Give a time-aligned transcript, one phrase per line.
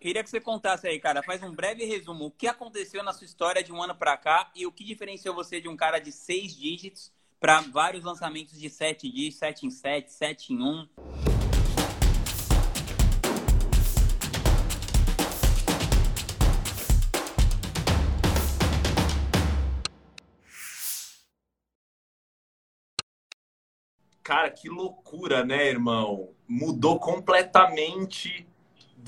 [0.00, 2.26] queria que você contasse aí, cara, faz um breve resumo.
[2.26, 5.34] O que aconteceu na sua história de um ano para cá e o que diferenciou
[5.34, 9.70] você de um cara de seis dígitos para vários lançamentos de sete dígitos, sete em
[9.70, 10.88] sete, sete em um?
[24.22, 26.34] Cara, que loucura, né, irmão?
[26.46, 28.46] Mudou completamente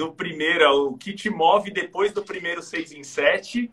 [0.01, 3.70] do primeiro, o que te move depois do primeiro 6 em 7.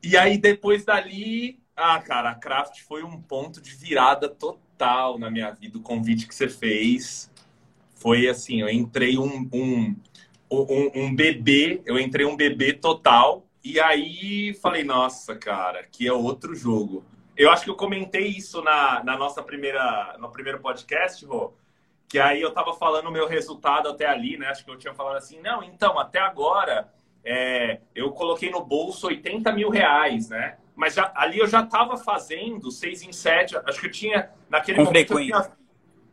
[0.00, 5.28] E aí, depois dali, ah, cara, a Craft foi um ponto de virada total na
[5.28, 5.76] minha vida.
[5.76, 7.28] O convite que você fez
[7.96, 9.96] foi assim: eu entrei um, um,
[10.48, 13.44] um, um bebê, eu entrei um bebê total.
[13.64, 17.04] E aí falei, nossa, cara, que é outro jogo.
[17.36, 21.52] Eu acho que eu comentei isso na, na nossa primeira, no primeiro podcast, Rô,
[22.08, 24.46] que aí eu tava falando o meu resultado até ali, né?
[24.48, 26.88] Acho que eu tinha falado assim, não, então, até agora
[27.24, 30.56] é, eu coloquei no bolso 80 mil reais, né?
[30.74, 34.78] Mas já, ali eu já tava fazendo seis em sete, acho que eu tinha, naquele
[34.78, 35.52] Com momento, eu tinha,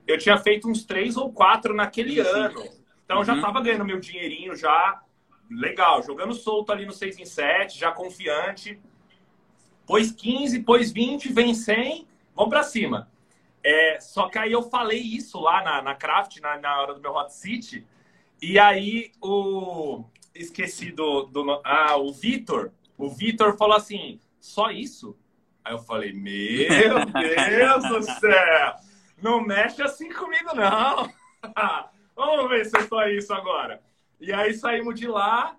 [0.07, 2.29] eu tinha feito uns três ou quatro naquele Sim, sim.
[2.29, 2.63] ano.
[3.05, 3.41] Então eu já Uhum.
[3.41, 5.01] tava ganhando meu dinheirinho já,
[5.49, 8.79] legal, jogando solto ali no 6 em 7, já confiante.
[9.85, 13.07] Pôs 15, pôs 20, vem 100, vamos pra cima.
[13.67, 17.01] É, só que aí eu falei isso lá na, na Craft, na, na hora do
[17.01, 17.83] meu Hot City,
[18.39, 20.05] e aí o.
[20.35, 21.23] Esqueci do.
[21.23, 22.71] do ah, o Vitor.
[22.95, 25.17] O Vitor falou assim: só isso?
[25.63, 28.75] Aí eu falei: Meu Deus do céu!
[29.19, 31.09] Não mexe assim comigo, não!
[32.15, 33.81] Vamos ver se é só isso agora.
[34.19, 35.57] E aí saímos de lá,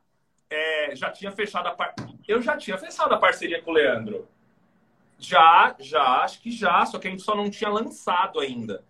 [0.48, 1.92] é, já tinha fechado a par...
[2.26, 4.28] Eu já tinha fechado a parceria com o Leandro.
[5.18, 8.84] Já, já, acho que já, só que a gente só não tinha lançado ainda.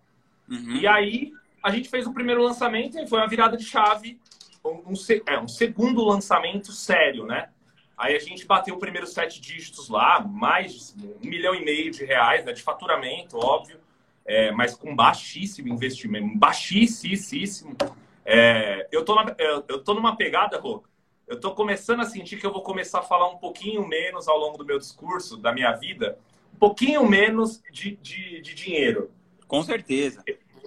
[0.49, 0.75] Uhum.
[0.77, 1.33] E aí
[1.63, 4.19] a gente fez o primeiro lançamento e foi uma virada de chave,
[4.63, 4.93] um, um
[5.25, 7.49] é, um segundo lançamento sério, né?
[7.97, 11.89] Aí a gente bateu o primeiro sete dígitos lá, mais de um milhão e meio
[11.89, 13.79] de reais né, de faturamento, óbvio,
[14.25, 17.75] é, mas com baixíssimo investimento, baixíssimo.
[18.23, 19.35] É, eu, tô na-
[19.67, 20.83] eu tô numa pegada, Rô,
[21.27, 24.37] eu tô começando a sentir que eu vou começar a falar um pouquinho menos ao
[24.37, 26.17] longo do meu discurso, da minha vida,
[26.53, 29.11] um pouquinho menos de, de, de dinheiro.
[29.45, 30.23] Com certeza.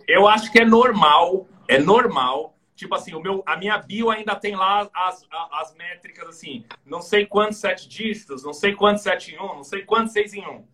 [0.07, 2.57] Eu acho que é normal, é normal.
[2.77, 7.03] Tipo assim, o meu, a minha bio ainda tem lá as, as métricas assim, não
[7.03, 10.47] sei quantos sete dígitos, não sei quantos sete em um, não sei quantos seis em
[10.47, 10.65] um.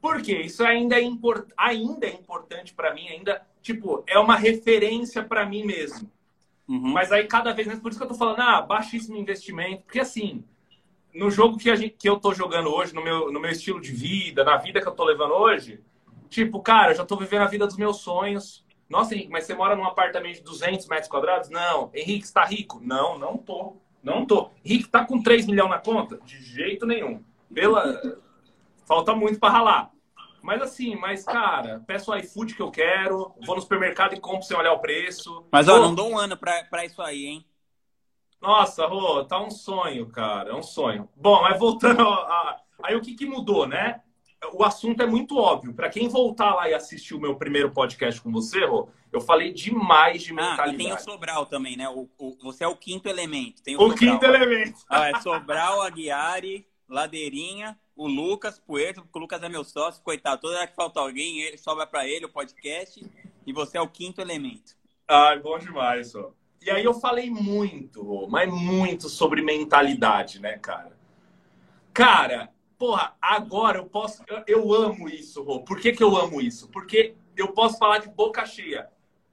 [0.00, 0.40] Por quê?
[0.42, 5.46] Isso ainda é, import, ainda é importante para mim, ainda, tipo, é uma referência para
[5.46, 6.10] mim mesmo.
[6.68, 6.92] Uhum.
[6.92, 10.00] Mas aí cada vez mais, por isso que eu tô falando, ah, baixíssimo investimento, porque
[10.00, 10.44] assim,
[11.14, 13.80] no jogo que, a gente, que eu tô jogando hoje, no meu, no meu estilo
[13.80, 15.80] de vida, na vida que eu tô levando hoje,
[16.28, 18.64] tipo, cara, eu já tô vivendo a vida dos meus sonhos.
[18.88, 21.48] Nossa, Henrique, mas você mora num apartamento de 200 metros quadrados?
[21.48, 21.90] Não.
[21.94, 22.80] Henrique, você tá rico?
[22.82, 23.76] Não, não tô.
[24.02, 24.50] Não tô.
[24.64, 26.18] Henrique, tá com 3 milhões na conta?
[26.24, 27.22] De jeito nenhum.
[27.52, 28.00] Pela...
[28.86, 29.90] Falta muito pra ralar.
[30.46, 34.42] Mas assim, mas cara, peço o iFood que eu quero, vou no supermercado e compro
[34.46, 35.44] sem olhar o preço.
[35.50, 37.44] Mas, ó, não dou um ano pra, pra isso aí, hein?
[38.40, 40.50] nossa, Rô, tá um sonho, cara.
[40.50, 41.08] É um sonho.
[41.16, 42.60] Bom, mas voltando a...
[42.82, 44.02] Aí o que, que mudou, né?
[44.52, 45.74] O assunto é muito óbvio.
[45.74, 49.52] Para quem voltar lá e assistir o meu primeiro podcast com você, Rô, eu falei
[49.52, 51.02] demais de Ah, e tem o mentalidade.
[51.02, 51.88] Sobral também, né?
[51.88, 53.62] O, o- você é o quinto elemento.
[53.62, 53.98] Tem o, o Sobral.
[53.98, 54.78] quinto elemento.
[54.88, 60.42] Ah, é Sobral, Aguiari, Ladeirinha, o Lucas, Puerto, porque o Lucas é meu sócio, coitado.
[60.42, 63.04] Toda hora que falta alguém, ele sobra pra ele o podcast.
[63.46, 64.76] E você é o quinto elemento.
[65.08, 66.32] Ai, bom demais, ó.
[66.60, 70.96] E aí eu falei muito, mas muito sobre mentalidade, né, cara?
[71.94, 74.22] Cara, porra, agora eu posso.
[74.26, 75.60] Eu, eu amo isso, Rô.
[75.60, 76.68] Por que, que eu amo isso?
[76.68, 78.90] Porque eu posso falar de boca cheia.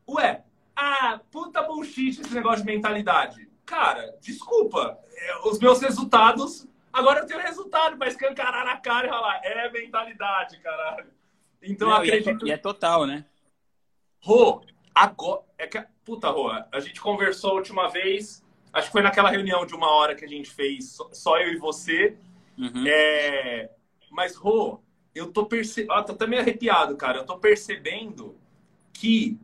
[0.07, 0.43] Ué,
[0.75, 3.49] ah, puta bullshit esse negócio de mentalidade.
[3.65, 4.99] Cara, desculpa.
[5.15, 6.67] é, Os meus resultados.
[6.93, 11.07] Agora eu tenho resultado pra escancarar na cara e falar, é mentalidade, caralho.
[11.61, 12.47] Então eu Não, e, é, acredito.
[12.47, 13.25] e é total, né?
[14.21, 14.61] Rô,
[14.93, 15.41] agora.
[15.57, 18.43] É que, puta, Rô, a gente conversou a última vez.
[18.71, 21.51] Acho que foi naquela reunião de uma hora que a gente fez, só- só eu
[21.53, 22.15] e você.
[22.57, 22.85] Uhum.
[22.87, 23.69] É,
[24.11, 24.79] mas, Rô,
[25.15, 25.93] eu tô percebendo.
[25.93, 27.19] Ah, tô até meio arrepiado, cara.
[27.19, 28.35] Eu tô percebendo
[28.91, 29.37] que,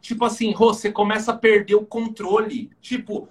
[0.00, 2.70] tipo assim, Rô, você começa a perder o controle.
[2.80, 3.28] Tipo,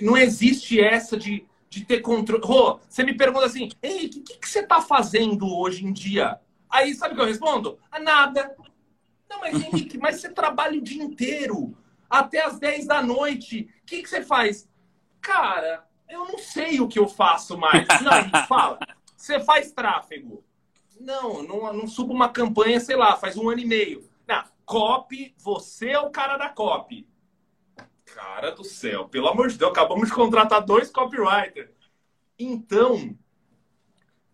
[0.00, 2.44] não existe essa de, de ter controle.
[2.44, 6.38] Rô, você me pergunta assim, ei, o que, que, você tá fazendo hoje em dia?
[6.68, 7.78] Aí, sabe o que eu respondo?
[7.90, 8.54] Ah, nada.
[9.28, 11.74] Não, mas Henrique, mas você trabalha o dia inteiro,
[12.10, 13.70] até as 10 da noite.
[13.82, 14.68] O que, que você faz?
[15.18, 17.86] Cara, eu não sei o que eu faço mais.
[18.02, 18.78] Não, Henrique, fala.
[19.16, 20.44] Você faz tráfego?
[21.00, 24.06] Não, não, não subo uma campanha, sei lá, faz um ano e meio.
[24.28, 27.06] Não, copy, você é o cara da copy.
[28.14, 31.70] Cara do céu, pelo amor de Deus, acabamos de contratar dois copywriters.
[32.38, 33.16] Então,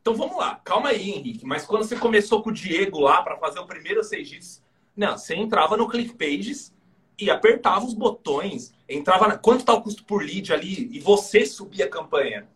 [0.01, 1.45] então vamos lá, calma aí, Henrique.
[1.45, 4.63] Mas quando você começou com o Diego lá para fazer o primeiro seis
[4.97, 6.75] não, você entrava no ClickPages
[7.17, 9.39] e apertava os botões, entrava na...
[9.39, 12.49] quanto tá o custo por lead ali e você subia a campanha.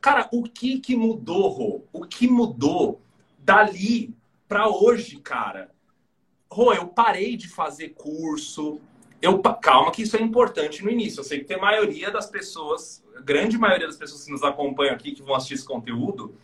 [0.00, 1.84] Cara, o que que mudou, Rô?
[1.92, 3.00] O que mudou
[3.38, 4.14] dali
[4.46, 5.72] para hoje, cara?
[6.50, 8.80] Rô, eu parei de fazer curso.
[9.22, 11.20] Eu, calma que isso é importante no início.
[11.20, 15.12] Eu sei que tem maioria das pessoas, grande maioria das pessoas que nos acompanham aqui,
[15.12, 16.34] que vão assistir esse conteúdo,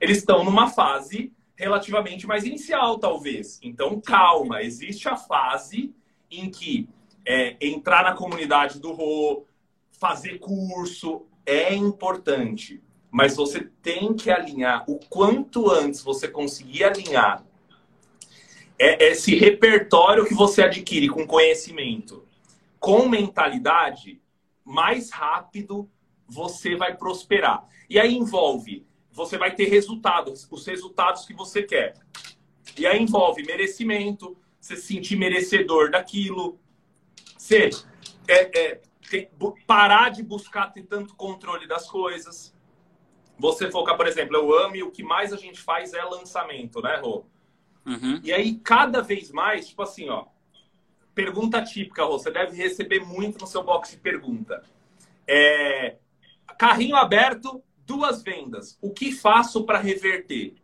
[0.00, 3.58] eles estão numa fase relativamente mais inicial, talvez.
[3.62, 4.62] Então, calma.
[4.62, 5.92] Existe a fase
[6.30, 6.88] em que
[7.26, 9.44] é, entrar na comunidade do Rô,
[9.90, 12.80] fazer curso, é importante.
[13.10, 17.44] Mas você tem que alinhar o quanto antes você conseguir alinhar
[18.80, 22.26] é esse repertório que você adquire com conhecimento,
[22.78, 24.22] com mentalidade,
[24.64, 25.86] mais rápido
[26.26, 27.68] você vai prosperar.
[27.90, 31.92] E aí envolve, você vai ter resultados, os resultados que você quer.
[32.78, 36.58] E aí envolve merecimento, você se sentir merecedor daquilo,
[37.36, 37.68] você
[38.26, 38.80] é, é,
[39.66, 42.54] parar de buscar ter tanto controle das coisas.
[43.38, 46.80] Você focar, por exemplo, eu amo e o que mais a gente faz é lançamento,
[46.80, 47.26] né, Rô?
[47.90, 48.20] Uhum.
[48.22, 50.26] E aí, cada vez mais, tipo assim, ó.
[51.14, 54.62] Pergunta típica, Rô, você deve receber muito no seu box de pergunta.
[55.26, 55.96] É,
[56.56, 58.78] carrinho aberto, duas vendas.
[58.80, 60.54] O que faço para reverter?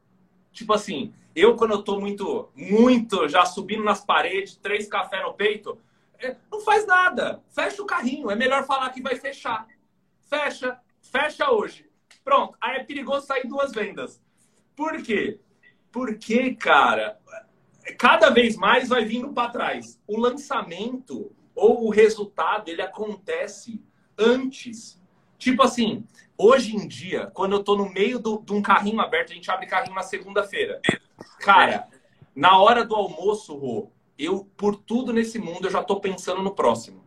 [0.52, 5.34] Tipo assim, eu quando eu tô muito, muito já subindo nas paredes, três café no
[5.34, 5.78] peito,
[6.18, 7.42] é, não faz nada.
[7.48, 8.30] Fecha o carrinho.
[8.30, 9.66] É melhor falar que vai fechar.
[10.22, 11.86] Fecha, fecha hoje.
[12.24, 12.56] Pronto.
[12.60, 14.22] Aí é perigoso sair duas vendas.
[14.74, 15.40] Por quê?
[15.96, 17.18] Porque, cara,
[17.96, 19.98] cada vez mais vai vindo para trás.
[20.06, 23.82] O lançamento ou o resultado, ele acontece
[24.18, 25.02] antes.
[25.38, 26.04] Tipo assim,
[26.36, 29.50] hoje em dia, quando eu tô no meio do, de um carrinho aberto, a gente
[29.50, 30.82] abre carrinho na segunda-feira.
[31.40, 31.88] Cara,
[32.34, 36.54] na hora do almoço, Rô, eu, por tudo nesse mundo, eu já tô pensando no
[36.54, 37.06] próximo.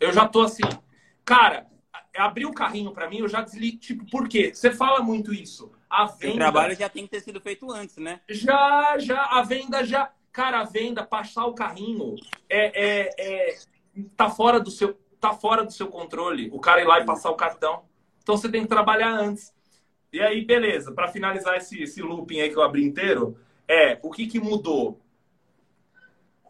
[0.00, 0.64] Eu já tô assim,
[1.24, 1.68] cara,
[2.16, 3.78] abrir o carrinho para mim, eu já desligo.
[3.78, 4.52] Tipo, por quê?
[4.52, 5.70] Você fala muito isso.
[5.94, 6.34] A venda.
[6.34, 8.20] O trabalho já tem que ter sido feito antes, né?
[8.28, 9.22] Já, já.
[9.26, 10.10] A venda já.
[10.32, 12.16] Cara, a venda, passar o carrinho,
[12.50, 13.58] é, é, é,
[14.16, 16.50] tá, fora do seu, tá fora do seu controle.
[16.52, 17.84] O cara ir lá e passar o cartão.
[18.20, 19.54] Então você tem que trabalhar antes.
[20.12, 20.90] E aí, beleza.
[20.90, 23.38] Para finalizar esse, esse looping aí que eu abri inteiro,
[23.68, 25.00] é o que, que mudou?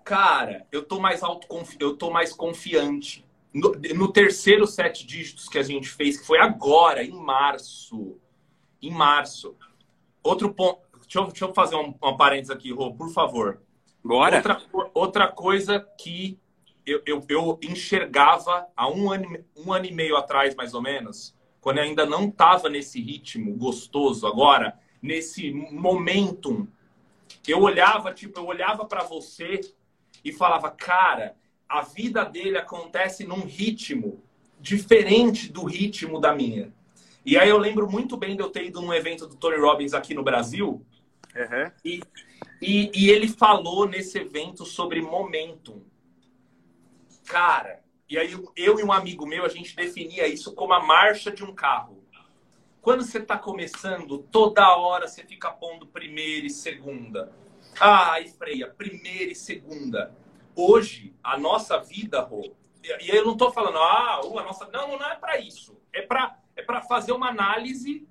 [0.03, 1.77] Cara, eu tô mais autoconfi...
[1.79, 3.27] eu tô mais confiante.
[3.53, 8.19] No, no terceiro sete dígitos que a gente fez, que foi agora, em março,
[8.87, 9.57] em março.
[10.23, 10.81] Outro ponto.
[11.03, 13.61] Deixa eu, deixa eu fazer um, um parênteses aqui, Rô, por favor.
[14.03, 14.37] Bora.
[14.37, 16.39] Outra, outra coisa que
[16.87, 21.35] eu, eu, eu, enxergava há um ano, um ano e meio atrás, mais ou menos,
[21.61, 26.67] quando eu ainda não estava nesse ritmo gostoso agora, nesse momentum,
[27.47, 29.61] eu olhava, tipo, eu olhava para você
[30.23, 31.37] e falava, cara,
[31.69, 34.23] a vida dele acontece num ritmo
[34.61, 36.73] diferente do ritmo da minha.
[37.25, 39.95] E aí eu lembro muito bem de eu ter ido num evento do Tony Robbins
[39.95, 40.85] aqui no Brasil.
[41.35, 41.71] Uhum.
[41.85, 42.01] E,
[42.61, 45.83] e, e, ele falou nesse evento sobre momentum.
[47.25, 51.31] Cara, e aí eu e um amigo meu, a gente definia isso como a marcha
[51.31, 52.05] de um carro.
[52.83, 57.33] Quando você está começando, toda hora você fica pondo primeira e segunda.
[57.81, 60.15] Ah, e freia, primeira e segunda.
[60.55, 62.55] Hoje, a nossa vida, Rô,
[63.01, 64.69] e eu não estou falando, ah, a nossa.
[64.69, 65.81] Não, não é para isso.
[65.91, 68.07] É para é para fazer uma análise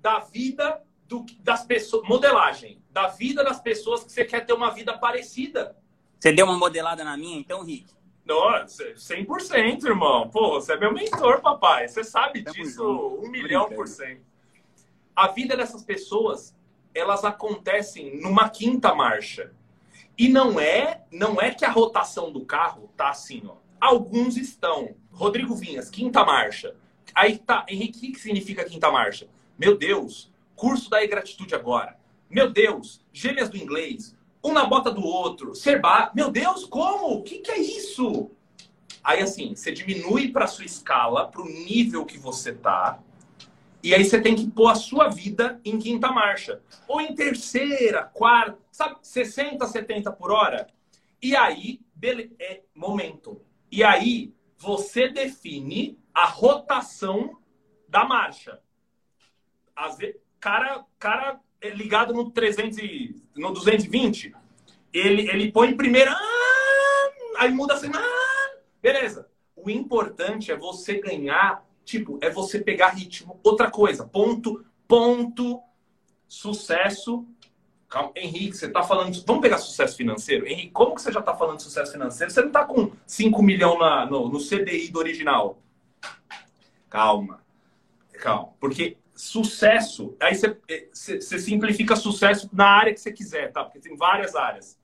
[0.00, 4.70] da vida do, das pessoas, modelagem, da vida das pessoas que você quer ter uma
[4.70, 5.76] vida parecida.
[6.18, 7.86] Você deu uma modelada na minha, então, Rick?
[8.24, 10.28] Nossa, 100%, irmão.
[10.30, 11.88] Pô, você é meu mentor, papai.
[11.88, 14.22] Você sabe disso um milhão por cento.
[15.14, 16.56] A vida dessas pessoas,
[16.94, 19.52] elas acontecem numa quinta marcha.
[20.16, 23.56] E não é, não é que a rotação do carro tá assim, ó.
[23.80, 24.94] Alguns estão.
[25.10, 26.76] Rodrigo Vinhas, quinta marcha.
[27.14, 29.28] Aí tá, Henrique, o que significa quinta marcha?
[29.58, 31.98] Meu Deus, curso da e-gratitude agora.
[32.30, 36.10] Meu Deus, gêmeas do inglês, um na bota do outro, ser bar.
[36.14, 37.18] Meu Deus, como?
[37.18, 38.30] O que, que é isso?
[39.04, 43.00] Aí assim, você diminui para sua escala, para o nível que você tá,
[43.82, 46.60] e aí você tem que pôr a sua vida em quinta marcha.
[46.86, 50.68] Ou em terceira, quarta, sabe, 60, 70 por hora.
[51.20, 51.80] E aí,
[52.38, 53.40] é momento.
[53.70, 57.36] E aí, você define a rotação
[57.88, 58.60] da marcha.
[59.74, 64.32] Às vezes, cara, cara é ligado no 300 e, no 220,
[64.92, 67.90] ele, ele põe primeiro, ah, aí muda assim,
[68.80, 69.28] beleza.
[69.56, 73.40] o importante é você ganhar, tipo, é você pegar ritmo.
[73.42, 75.60] Outra coisa, ponto, ponto,
[76.28, 77.26] sucesso.
[77.92, 79.22] Calma, Henrique, você está falando.
[79.26, 80.46] Vamos pegar sucesso financeiro?
[80.46, 82.32] Henrique, como que você já está falando de sucesso financeiro?
[82.32, 85.58] Você não está com 5 milhões na, no, no CDI do original.
[86.88, 87.44] Calma.
[88.14, 88.54] Calma.
[88.58, 93.62] Porque sucesso, aí você, eh, você, você simplifica sucesso na área que você quiser, tá?
[93.62, 94.80] Porque tem várias áreas.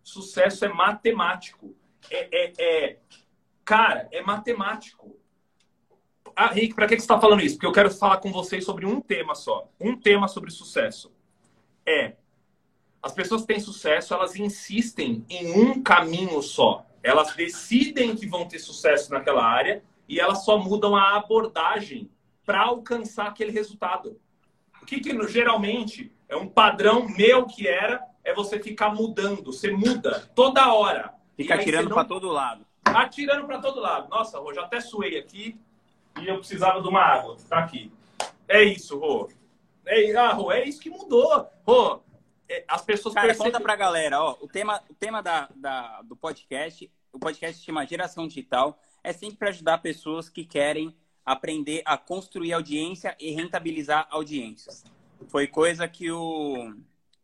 [0.00, 1.74] Sucesso é matemático.
[2.08, 2.98] É, é, é
[3.64, 5.18] cara, é matemático.
[6.36, 7.56] Ah, Rick, para que você está falando isso?
[7.56, 9.68] Porque eu quero falar com vocês sobre um tema só.
[9.80, 11.12] Um tema sobre sucesso.
[11.84, 12.14] É,
[13.04, 16.86] as pessoas têm sucesso, elas insistem em um caminho só.
[17.02, 22.10] Elas decidem que vão ter sucesso naquela área e elas só mudam a abordagem
[22.46, 24.18] para alcançar aquele resultado.
[24.80, 29.52] O que, que geralmente é um padrão meu que era, é você ficar mudando.
[29.52, 31.12] Você muda toda hora.
[31.36, 31.96] Fica atirando não...
[31.96, 32.64] para todo lado.
[32.86, 34.08] Atirando para todo lado.
[34.08, 35.60] Nossa, Rô, já até suei aqui
[36.22, 37.36] e eu precisava de uma água.
[37.50, 37.92] Tá aqui.
[38.48, 39.28] É isso, Rô.
[39.84, 41.46] É, ah, Rô, é isso que mudou.
[41.66, 42.00] Rô,
[42.68, 43.52] as pessoas Cara, percebem...
[43.52, 47.64] conta pra galera, ó, o tema, o tema da, da, do podcast, o podcast se
[47.64, 53.30] chama Geração Digital, é sempre para ajudar pessoas que querem aprender a construir audiência e
[53.30, 54.84] rentabilizar audiências.
[55.28, 56.74] Foi coisa que o,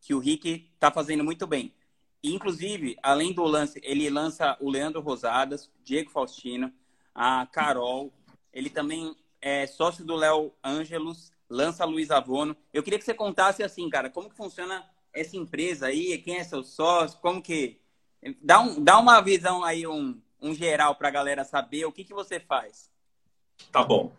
[0.00, 1.74] que o Rick está fazendo muito bem.
[2.22, 6.72] inclusive, além do lance, ele lança o Leandro Rosadas, Diego Faustino,
[7.14, 8.12] a Carol.
[8.52, 12.56] Ele também é sócio do Léo Ângelos, lança Luiz Avono.
[12.72, 16.44] Eu queria que você contasse assim, cara, como que funciona essa empresa aí, quem é
[16.44, 17.80] seu sócio, como que...
[18.42, 22.04] Dá, um, dá uma visão aí, um, um geral para a galera saber o que,
[22.04, 22.90] que você faz.
[23.72, 24.12] Tá bom.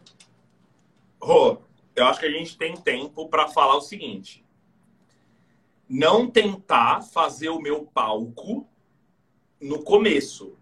[1.22, 1.60] Rô,
[1.96, 4.46] eu acho que a gente tem tempo para falar o seguinte.
[5.88, 8.68] Não tentar fazer o meu palco
[9.60, 10.58] no começo.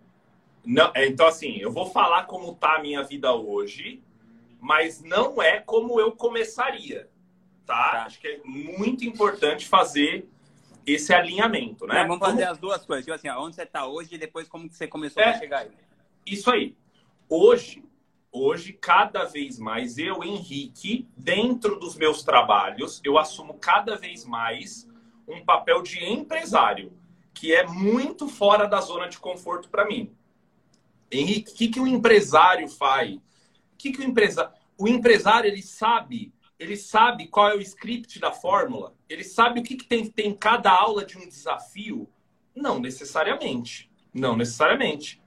[0.66, 4.04] Não, é, então, assim, eu vou falar como tá a minha vida hoje,
[4.60, 7.10] mas não é como eu começaria,
[7.70, 7.92] tá?
[7.92, 8.04] tá.
[8.06, 10.28] Acho que é muito importante fazer
[10.86, 12.02] esse alinhamento, né?
[12.02, 12.52] É, vamos fazer como...
[12.52, 13.06] as duas coisas.
[13.06, 15.72] Tipo assim, onde você está hoje e depois como você começou é, a chegar aí.
[16.26, 16.76] Isso aí.
[17.30, 17.84] Hoje,
[18.32, 24.90] hoje, cada vez mais, eu, Henrique, dentro dos meus trabalhos, eu assumo cada vez mais
[25.28, 26.92] um papel de empresário,
[27.36, 30.12] que é muito fora da zona de conforto para mim.
[31.12, 33.16] Henrique, o que, que o empresário faz?
[33.16, 33.22] O
[33.78, 34.52] que, que o empresário.
[34.76, 39.64] O empresário, ele sabe, ele sabe qual é o script da fórmula, ele sabe o
[39.64, 42.10] que, que tem, tem cada aula de um desafio?
[42.56, 43.90] Não necessariamente.
[44.14, 45.22] Não necessariamente.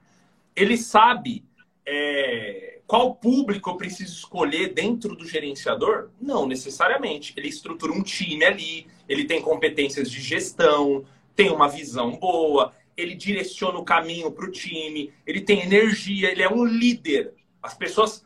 [0.55, 1.45] Ele sabe.
[1.85, 6.11] É qual público eu preciso escolher dentro do gerenciador?
[6.21, 7.33] Não necessariamente.
[7.35, 11.03] Ele estrutura um time ali, ele tem competências de gestão,
[11.35, 16.43] tem uma visão boa, ele direciona o caminho para o time, ele tem energia, ele
[16.43, 17.33] é um líder.
[17.63, 18.23] As pessoas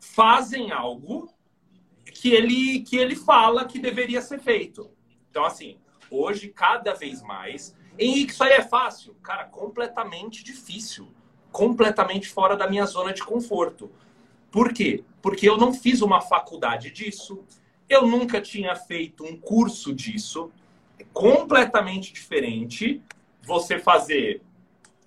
[0.00, 1.32] fazem algo
[2.20, 4.90] que ele, que ele fala que deveria ser feito.
[5.30, 5.78] Então, assim,
[6.10, 7.76] hoje, cada vez mais.
[7.96, 9.14] Henrique, isso aí é fácil?
[9.22, 11.08] Cara, completamente difícil.
[11.52, 13.90] Completamente fora da minha zona de conforto.
[14.50, 15.04] Por quê?
[15.22, 17.44] Porque eu não fiz uma faculdade disso,
[17.88, 20.50] eu nunca tinha feito um curso disso.
[20.98, 23.00] É completamente diferente
[23.42, 24.42] você fazer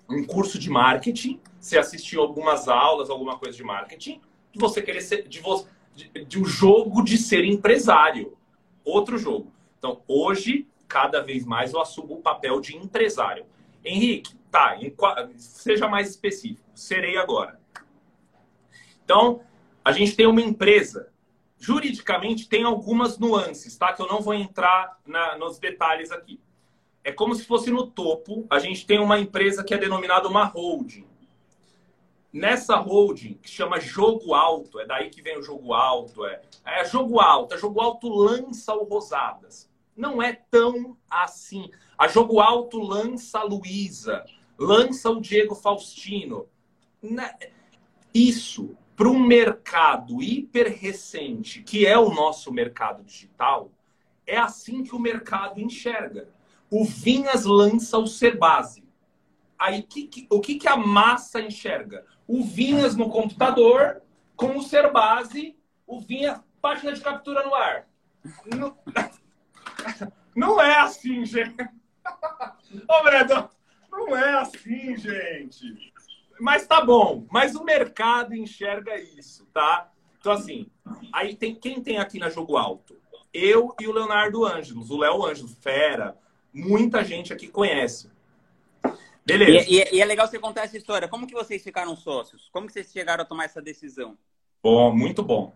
[0.09, 4.21] um curso de marketing, você assistir algumas aulas, alguma coisa de marketing,
[4.53, 8.37] de você querer ser de você de, de um jogo de ser empresário.
[8.83, 9.51] Outro jogo.
[9.77, 13.45] Então, hoje, cada vez mais eu assumo o papel de empresário.
[13.83, 14.93] Henrique, tá, em,
[15.37, 16.69] seja mais específico.
[16.75, 17.59] Serei agora.
[19.03, 19.41] Então,
[19.83, 21.11] a gente tem uma empresa.
[21.57, 23.93] Juridicamente, tem algumas nuances, tá?
[23.93, 26.39] Que eu não vou entrar na, nos detalhes aqui.
[27.03, 30.45] É como se fosse no topo, a gente tem uma empresa que é denominada uma
[30.45, 31.07] holding.
[32.33, 36.85] Nessa holding, que chama Jogo Alto, é daí que vem o Jogo Alto, é, é
[36.85, 37.53] Jogo Alto.
[37.53, 39.69] A Jogo Alto lança o Rosadas.
[39.95, 41.69] Não é tão assim.
[41.97, 44.25] A Jogo Alto lança a Luísa,
[44.57, 46.47] lança o Diego Faustino.
[48.13, 53.71] Isso para um mercado hiper recente, que é o nosso mercado digital,
[54.27, 56.29] é assim que o mercado enxerga.
[56.69, 58.80] O Vinhas lança o ser base.
[59.61, 62.03] Aí que, que, o que, que a massa enxerga?
[62.27, 64.01] O Vinhas no computador,
[64.35, 67.87] com o ser base, o Vinhas, página de captura no ar.
[68.57, 68.75] Não,
[70.35, 71.53] não é assim, gente.
[72.89, 73.47] Ô, Brandon,
[73.91, 75.93] não é assim, gente.
[76.39, 77.27] Mas tá bom.
[77.29, 79.91] Mas o mercado enxerga isso, tá?
[80.19, 80.71] Então, assim,
[81.13, 82.99] aí tem quem tem aqui na Jogo Alto?
[83.31, 86.17] Eu e o Leonardo Ângelos, o Léo Ângelos, fera.
[86.51, 88.09] Muita gente aqui conhece.
[89.25, 89.69] Beleza.
[89.69, 91.07] E, e, e, é legal você contar essa história.
[91.07, 92.49] Como que vocês ficaram sócios?
[92.51, 94.17] Como que vocês chegaram a tomar essa decisão?
[94.63, 95.53] Bom, muito bom.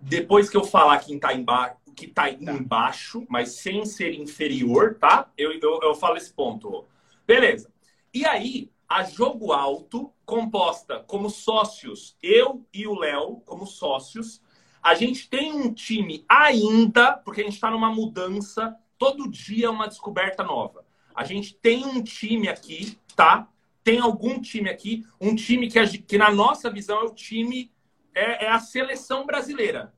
[0.00, 5.30] Depois que eu falar quem está embaixo, que está embaixo, mas sem ser inferior, tá?
[5.36, 6.84] Eu, eu, eu falo esse ponto.
[7.26, 7.72] Beleza.
[8.12, 14.42] E aí, a Jogo Alto, composta como sócios, eu e o Léo, como sócios,
[14.82, 19.70] a gente tem um time ainda, porque a gente está numa mudança, todo dia é
[19.70, 20.83] uma descoberta nova.
[21.14, 23.48] A gente tem um time aqui, tá?
[23.82, 27.70] Tem algum time aqui, um time que, a, que na nossa visão é o time,
[28.14, 29.92] é, é a seleção brasileira.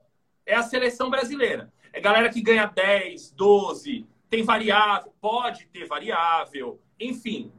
[0.44, 1.73] É a seleção brasileira.
[1.92, 7.50] É galera que ganha 10, 12, tem variável, pode ter variável, enfim.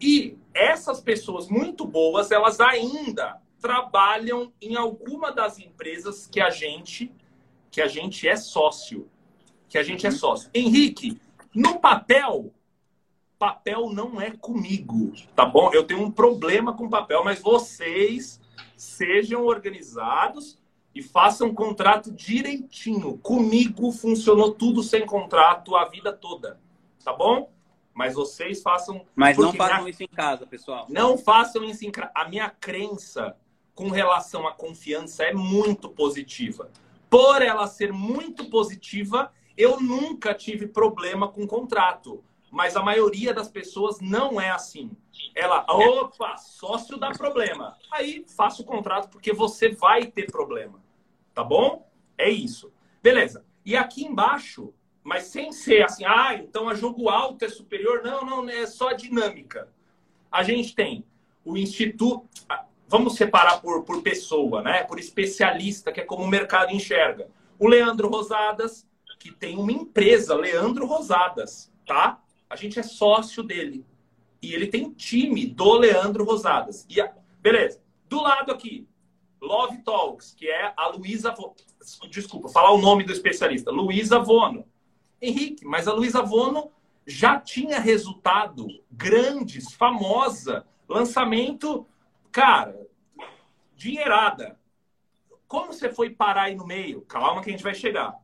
[0.00, 7.12] E essas pessoas muito boas, elas ainda trabalham em alguma das empresas que a gente
[7.70, 9.10] que a gente é sócio,
[9.66, 10.16] que a gente é uhum.
[10.16, 10.50] sócio.
[10.52, 11.18] Henrique,
[11.54, 12.52] no papel,
[13.42, 15.72] papel não é comigo, tá bom?
[15.72, 18.40] Eu tenho um problema com papel, mas vocês
[18.76, 20.56] sejam organizados
[20.94, 23.18] e façam um contrato direitinho.
[23.18, 26.60] Comigo funcionou tudo sem contrato a vida toda,
[27.04, 27.50] tá bom?
[27.92, 29.04] Mas vocês façam.
[29.16, 30.86] Mas não façam isso em casa, pessoal.
[30.88, 32.12] Não façam isso em casa.
[32.14, 33.36] A minha crença
[33.74, 36.70] com relação à confiança é muito positiva.
[37.10, 42.22] Por ela ser muito positiva, eu nunca tive problema com contrato.
[42.52, 44.90] Mas a maioria das pessoas não é assim.
[45.34, 47.78] Ela, opa, sócio dá problema.
[47.90, 50.78] Aí faça o contrato porque você vai ter problema.
[51.32, 51.90] Tá bom?
[52.18, 52.70] É isso.
[53.02, 53.42] Beleza.
[53.64, 58.02] E aqui embaixo, mas sem ser assim, ah, então a jogo alto é superior.
[58.04, 59.70] Não, não, é só a dinâmica.
[60.30, 61.06] A gente tem
[61.42, 62.28] o Instituto.
[62.86, 64.84] Vamos separar por, por pessoa, né?
[64.84, 67.30] Por especialista, que é como o mercado enxerga.
[67.58, 68.86] O Leandro Rosadas,
[69.18, 72.21] que tem uma empresa, Leandro Rosadas, tá?
[72.52, 73.82] A gente é sócio dele.
[74.42, 76.84] E ele tem time do Leandro Rosadas.
[76.86, 77.10] E a...
[77.40, 77.80] Beleza.
[78.10, 78.86] Do lado aqui,
[79.40, 81.34] Love Talks, que é a Luísa.
[82.10, 83.70] Desculpa, falar o nome do especialista.
[83.70, 84.66] Luísa Vono.
[85.18, 86.70] Henrique, mas a Luísa Vono
[87.06, 91.86] já tinha resultado grandes, famosa, lançamento,
[92.30, 92.86] cara,
[93.74, 94.60] dinheirada.
[95.48, 97.00] Como você foi parar aí no meio?
[97.00, 98.14] Calma que a gente vai chegar.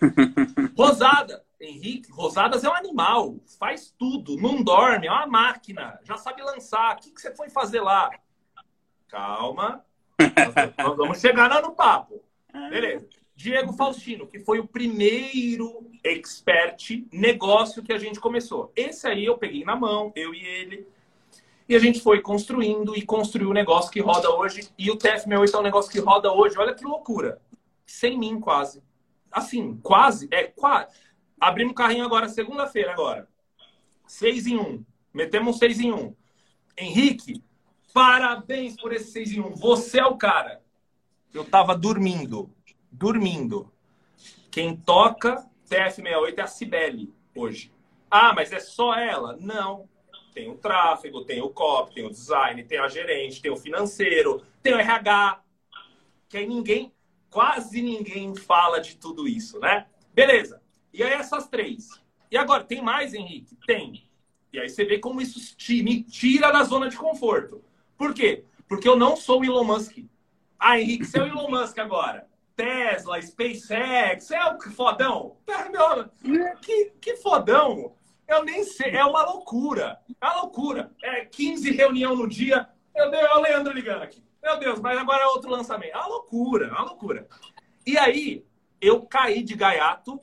[0.74, 6.42] Rosada, Henrique, Rosadas é um animal, faz tudo, não dorme, é uma máquina, já sabe
[6.42, 6.96] lançar.
[6.96, 8.10] O que, que você foi fazer lá?
[9.08, 9.84] Calma,
[10.76, 12.22] nós, vamos chegar lá no papo.
[12.52, 13.08] Beleza.
[13.34, 18.72] Diego Faustino, que foi o primeiro expert negócio que a gente começou.
[18.74, 20.88] Esse aí eu peguei na mão, eu e ele.
[21.68, 24.68] E a gente foi construindo e construiu o negócio que roda hoje.
[24.76, 26.58] E o TF68 é um negócio que roda hoje.
[26.58, 27.40] Olha que loucura.
[27.86, 28.82] Sem mim, quase.
[29.30, 30.28] Assim, quase.
[30.32, 30.88] É, quase.
[31.40, 33.28] Abrimos o carrinho agora, segunda-feira agora.
[34.06, 34.84] Seis em um.
[35.12, 36.14] Metemos um seis em um.
[36.76, 37.42] Henrique,
[37.92, 39.54] parabéns por esse seis em um.
[39.54, 40.62] Você é o cara.
[41.32, 42.50] Eu tava dormindo.
[42.90, 43.72] Dormindo.
[44.50, 47.72] Quem toca TF68 é a Cibele hoje.
[48.10, 49.36] Ah, mas é só ela?
[49.38, 49.88] Não.
[50.32, 54.42] Tem o tráfego, tem o copy, tem o design, tem a gerente, tem o financeiro,
[54.62, 55.42] tem o RH.
[56.28, 56.92] Que aí ninguém,
[57.28, 59.86] quase ninguém fala de tudo isso, né?
[60.14, 60.62] Beleza.
[60.92, 62.00] E aí essas três.
[62.30, 63.56] E agora, tem mais, Henrique?
[63.66, 64.08] Tem.
[64.52, 65.38] E aí você vê como isso
[65.82, 67.62] me tira da zona de conforto.
[67.96, 68.44] Por quê?
[68.68, 69.98] Porque eu não sou o Elon Musk.
[70.58, 72.26] Ah, Henrique, você é o Elon Musk agora.
[72.56, 75.36] Tesla, SpaceX, é o fodão?
[76.24, 77.94] Meu, que, que fodão?
[78.26, 79.98] Eu nem sei, é uma loucura.
[80.20, 80.92] É uma loucura.
[81.02, 82.68] É 15 reunião no dia.
[82.94, 84.22] Meu Deus, olha o Leandro ligando aqui.
[84.42, 85.92] Meu Deus, mas agora é outro lançamento.
[85.92, 87.28] É uma loucura, é uma loucura.
[87.86, 88.44] E aí,
[88.80, 90.20] eu caí de gaiato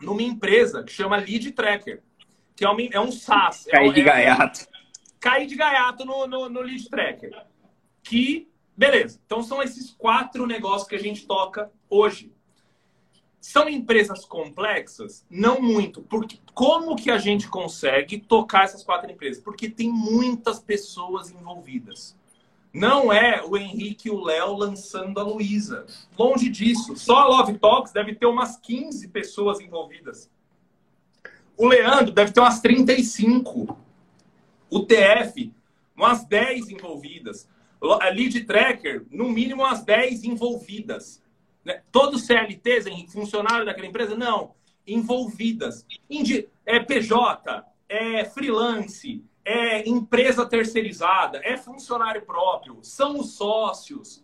[0.00, 2.02] numa empresa que chama Lead Tracker,
[2.54, 3.66] que é, uma, é um SaaS.
[3.70, 4.60] Caí é, de gaiato.
[4.60, 4.66] É,
[5.20, 7.30] caí de gaiato no, no, no Lead Tracker.
[8.02, 9.20] Que, beleza.
[9.26, 12.32] Então, são esses quatro negócios que a gente toca hoje.
[13.40, 15.24] São empresas complexas?
[15.30, 16.02] Não muito.
[16.02, 19.42] Porque como que a gente consegue tocar essas quatro empresas?
[19.42, 22.16] Porque tem muitas pessoas envolvidas.
[22.72, 25.86] Não é o Henrique e o Léo lançando a Luísa.
[26.18, 26.96] Longe disso.
[26.96, 30.30] Só a Love Talks deve ter umas 15 pessoas envolvidas.
[31.56, 33.76] O Leandro deve ter umas 35.
[34.70, 35.52] O TF,
[35.96, 37.48] umas 10 envolvidas.
[37.80, 41.22] A Lead Tracker, no mínimo umas 10 envolvidas.
[41.64, 41.82] Né?
[41.90, 44.14] Todos CLTs, Henrique, funcionário daquela empresa?
[44.14, 44.54] Não.
[44.86, 45.86] Envolvidas.
[46.08, 54.22] Indi é PJ, é freelance, é empresa terceirizada, é funcionário próprio, são os sócios.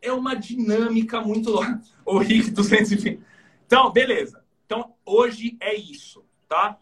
[0.00, 1.80] É uma dinâmica muito louca.
[2.04, 3.18] O RIC 220.
[3.66, 4.44] Então, beleza.
[4.66, 6.78] Então, hoje é isso, tá?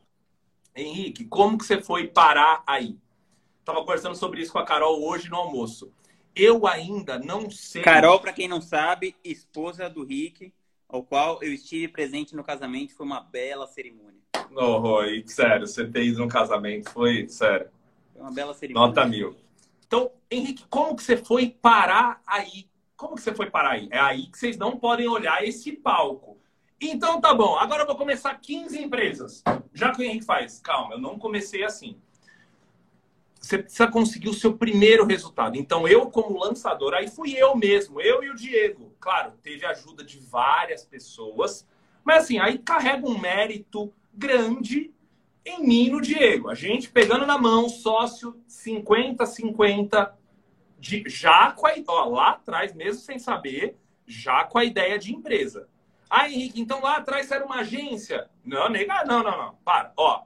[0.75, 2.99] Henrique, como que você foi parar aí?
[3.65, 5.93] Tava conversando sobre isso com a Carol hoje no almoço.
[6.35, 7.83] Eu ainda não sei.
[7.83, 10.53] Carol, para quem não sabe, esposa do Rick,
[10.89, 14.21] ao qual eu estive presente no casamento, foi uma bela cerimônia.
[14.55, 17.76] Oh, Roy, sério, você fez no casamento, foi sério.
[18.17, 18.89] Foi uma bela cerimônia.
[18.89, 19.37] Nota mil.
[19.87, 22.67] Então, Henrique, como que você foi parar aí?
[22.97, 23.89] Como que você foi parar aí?
[23.91, 26.39] É aí que vocês não podem olhar esse palco.
[26.81, 29.43] Então tá bom, agora eu vou começar 15 empresas.
[29.73, 31.97] Já que o Henrique faz, calma, eu não comecei assim.
[33.41, 35.57] Você precisa conseguir o seu primeiro resultado.
[35.57, 38.93] Então, eu, como lançador, aí fui eu mesmo, eu e o Diego.
[38.99, 41.67] Claro, teve ajuda de várias pessoas,
[42.03, 44.93] mas assim, aí carrega um mérito grande
[45.47, 46.51] em mim no Diego.
[46.51, 50.13] A gente pegando na mão, sócio 50-50,
[51.07, 55.69] já com a, ó, lá atrás, mesmo sem saber, já com a ideia de empresa.
[56.11, 58.29] Ah, Henrique, então lá atrás era uma agência?
[58.45, 59.55] Não, nega, não, não, não.
[59.65, 59.93] Para.
[59.97, 60.25] Ó,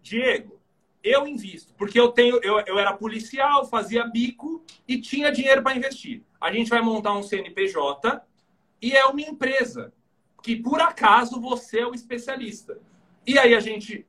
[0.00, 0.60] Diego,
[1.02, 5.76] eu invisto, porque eu tenho, eu, eu era policial, fazia bico e tinha dinheiro para
[5.76, 6.22] investir.
[6.40, 8.22] A gente vai montar um CNPJ
[8.80, 9.92] e é uma empresa
[10.42, 12.78] que por acaso você é o especialista.
[13.24, 14.04] E aí a gente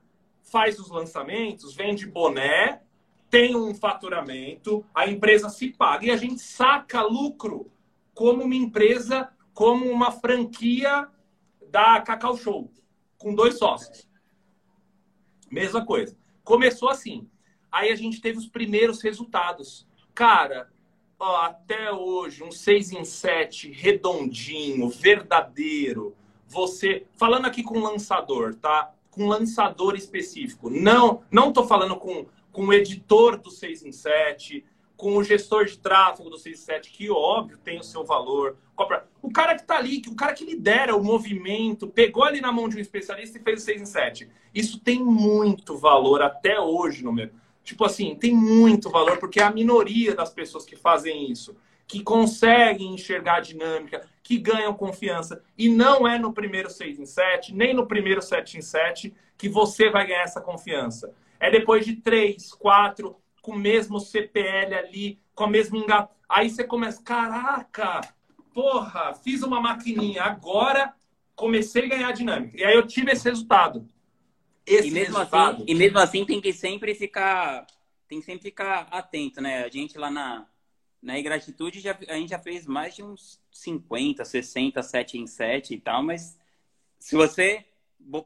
[0.53, 2.83] faz os lançamentos, vende boné,
[3.27, 7.71] tem um faturamento, a empresa se paga e a gente saca lucro
[8.13, 11.07] como uma empresa como uma franquia
[11.71, 12.71] da Cacau Show,
[13.17, 14.07] com dois sócios.
[15.49, 16.15] Mesma coisa.
[16.43, 17.27] Começou assim.
[17.71, 19.87] Aí a gente teve os primeiros resultados.
[20.13, 20.71] Cara,
[21.17, 26.15] ó, até hoje, um 6 em 7, redondinho, verdadeiro.
[26.47, 27.07] Você.
[27.15, 28.93] Falando aqui com lançador, tá?
[29.13, 30.69] Com lançador específico.
[30.69, 34.65] Não, não tô falando com, com o editor do 6 em 7,
[34.97, 38.57] com o gestor de tráfego do 67, que óbvio tem o seu valor.
[39.21, 42.67] O cara que está ali, o cara que lidera o movimento, pegou ali na mão
[42.67, 44.29] de um especialista e fez o 6 em 7.
[44.53, 47.41] Isso tem muito valor até hoje no mercado.
[47.63, 51.55] Tipo assim, tem muito valor, porque é a minoria das pessoas que fazem isso,
[51.87, 55.43] que conseguem enxergar a dinâmica, que ganham confiança.
[55.57, 59.49] E não é no primeiro 6 em 7, nem no primeiro 7 em 7 que
[59.49, 61.13] você vai ganhar essa confiança.
[61.39, 66.09] É depois de 3, 4, com o mesmo CPL ali, com a mesma engat...
[66.29, 67.99] Aí você começa, caraca,
[68.53, 70.93] porra, fiz uma maquininha, agora
[71.35, 72.57] comecei a ganhar dinâmica.
[72.57, 73.85] E aí eu tive esse resultado.
[74.65, 75.55] Esse e mesmo assim, resultado...
[75.55, 77.67] assim, e mesmo assim tem que sempre ficar,
[78.07, 79.65] tem que sempre ficar atento, né?
[79.65, 80.47] A gente lá na
[81.03, 85.73] na ingratitude já, a gente já fez mais de uns 50, 60, 7 em 7
[85.73, 86.39] e tal, mas
[86.97, 87.65] se você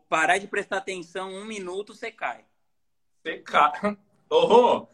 [0.07, 2.45] parar de prestar atenção um minuto, você cai.
[3.23, 3.97] Você cai.
[4.29, 4.85] Oh,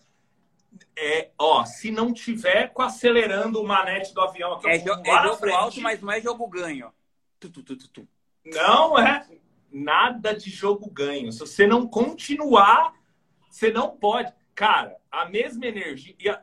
[0.96, 5.24] é, ó, se não tiver com acelerando o manete do avião aqui, é, jo é
[5.24, 6.92] jogo frente, alto, mas não é jogo ganho.
[7.40, 8.08] Tu, tu, tu,
[8.46, 9.28] não é
[9.72, 11.32] nada de jogo ganho.
[11.32, 12.94] Se você não continuar,
[13.50, 14.32] você não pode.
[14.56, 16.42] Cara, a mesma energia.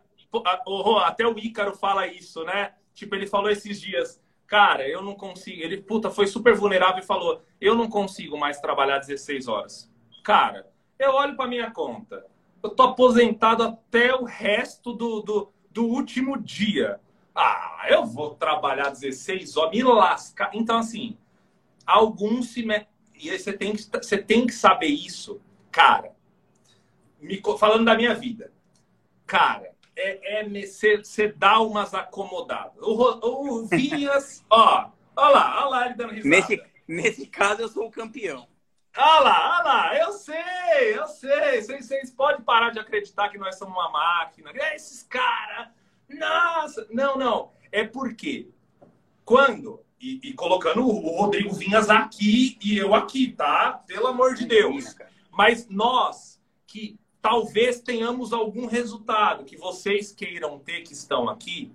[1.05, 2.75] Até o Ícaro fala isso, né?
[2.95, 4.21] Tipo, ele falou esses dias.
[4.47, 5.63] Cara, eu não consigo.
[5.63, 9.91] Ele, puta, foi super vulnerável e falou: Eu não consigo mais trabalhar 16 horas.
[10.23, 12.25] Cara, eu olho para minha conta
[12.63, 17.01] eu tô aposentado até o resto do, do, do último dia.
[17.35, 20.51] Ah, eu vou trabalhar 16 horas, me lascar.
[20.53, 21.17] Então, assim,
[21.87, 22.87] alguns se met...
[23.15, 25.41] E aí você tem, que, você tem que saber isso,
[25.71, 26.13] cara.
[27.21, 28.53] Me, falando da minha vida.
[29.27, 32.81] Cara, é, é você dá umas acomodadas.
[32.81, 36.29] O, o Vinhas, ó, ó lá, ó lá ele dando risada.
[36.29, 38.49] Nesse, nesse caso, eu sou o campeão.
[38.97, 41.63] Ah lá, ah lá, eu sei, eu sei.
[41.63, 44.51] Vocês, vocês podem parar de acreditar que nós somos uma máquina.
[44.53, 45.69] É, esses caras,
[46.09, 46.87] nossa.
[46.91, 47.53] Não, não.
[47.71, 48.49] É porque
[49.25, 53.85] quando, e, e, colocando o Rodrigo Vinhas aqui e eu aqui, tá?
[53.87, 54.97] Pelo amor de Deus.
[55.31, 61.73] Mas nós que talvez tenhamos algum resultado que vocês queiram ter que estão aqui,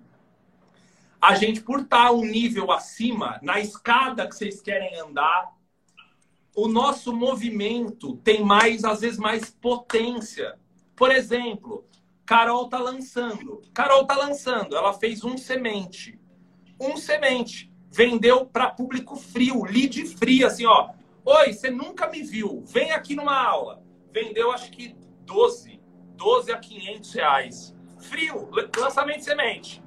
[1.20, 5.52] a gente, por estar um nível acima, na escada que vocês querem andar,
[6.54, 10.58] o nosso movimento tem mais, às vezes, mais potência.
[10.94, 11.84] Por exemplo,
[12.24, 13.62] Carol tá lançando.
[13.74, 14.76] Carol tá lançando.
[14.76, 16.18] Ela fez um semente.
[16.80, 17.72] Um semente.
[17.90, 20.90] Vendeu para público frio, lead frio, assim, ó.
[21.24, 22.62] Oi, você nunca me viu.
[22.66, 23.82] Vem aqui numa aula.
[24.12, 24.94] Vendeu, acho que
[25.26, 25.80] 12.
[26.14, 27.76] 12 a 500 reais.
[27.98, 29.82] Frio, lançamento de semente.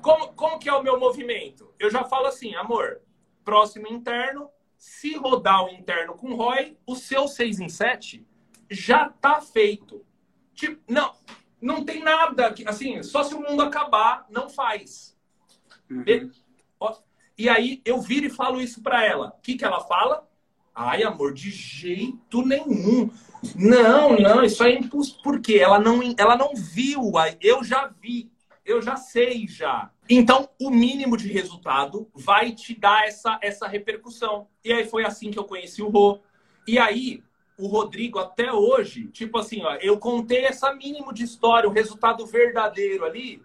[0.00, 1.74] Como, como que é o meu movimento?
[1.78, 3.00] Eu já falo assim, amor,
[3.44, 8.26] próximo interno, se rodar o interno com ROI, o seu 6 em 7
[8.70, 10.04] já está feito.
[10.54, 11.14] Tipo, não,
[11.60, 15.16] não tem nada, que, assim, só se o mundo acabar, não faz.
[15.90, 16.04] Uhum.
[17.36, 19.34] E aí eu viro e falo isso para ela.
[19.36, 20.28] O que, que ela fala?
[20.74, 23.10] Ai, amor, de jeito nenhum.
[23.54, 25.22] Não, não, isso é impossível.
[25.22, 25.58] Por quê?
[25.58, 27.12] Ela não, ela não viu.
[27.40, 28.30] Eu já vi.
[28.64, 29.90] Eu já sei já.
[30.08, 34.46] Então, o mínimo de resultado vai te dar essa, essa repercussão.
[34.64, 36.20] E aí foi assim que eu conheci o Rô.
[36.66, 37.22] E aí,
[37.58, 42.26] o Rodrigo, até hoje, tipo assim, ó, eu contei essa mínimo de história, o resultado
[42.26, 43.42] verdadeiro ali,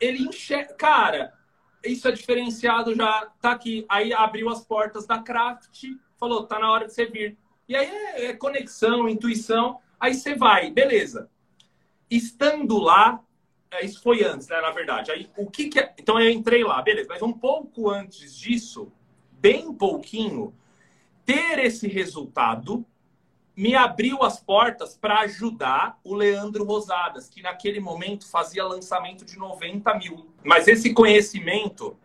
[0.00, 0.74] ele enxerga.
[0.74, 1.32] Cara,
[1.84, 3.86] isso é diferenciado já, tá aqui.
[3.88, 5.84] Aí abriu as portas da Craft,
[6.18, 7.38] falou, tá na hora de você vir.
[7.68, 11.28] E aí é, é conexão, intuição, aí você vai, beleza.
[12.10, 13.20] Estando lá,
[13.70, 15.10] é, isso foi antes, né, na verdade.
[15.10, 15.94] Aí o que, que é...
[15.98, 18.92] Então eu entrei lá, beleza, mas um pouco antes disso,
[19.32, 20.54] bem pouquinho,
[21.24, 22.86] ter esse resultado
[23.56, 29.38] me abriu as portas para ajudar o Leandro Rosadas, que naquele momento fazia lançamento de
[29.38, 30.30] 90 mil.
[30.44, 31.96] Mas esse conhecimento,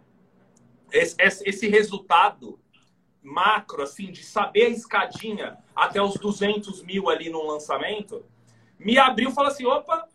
[0.92, 2.58] esse, esse resultado
[3.22, 8.26] macro, assim, de saber a escadinha até os 200 mil ali no lançamento,
[8.80, 10.08] me abriu e falou assim: opa,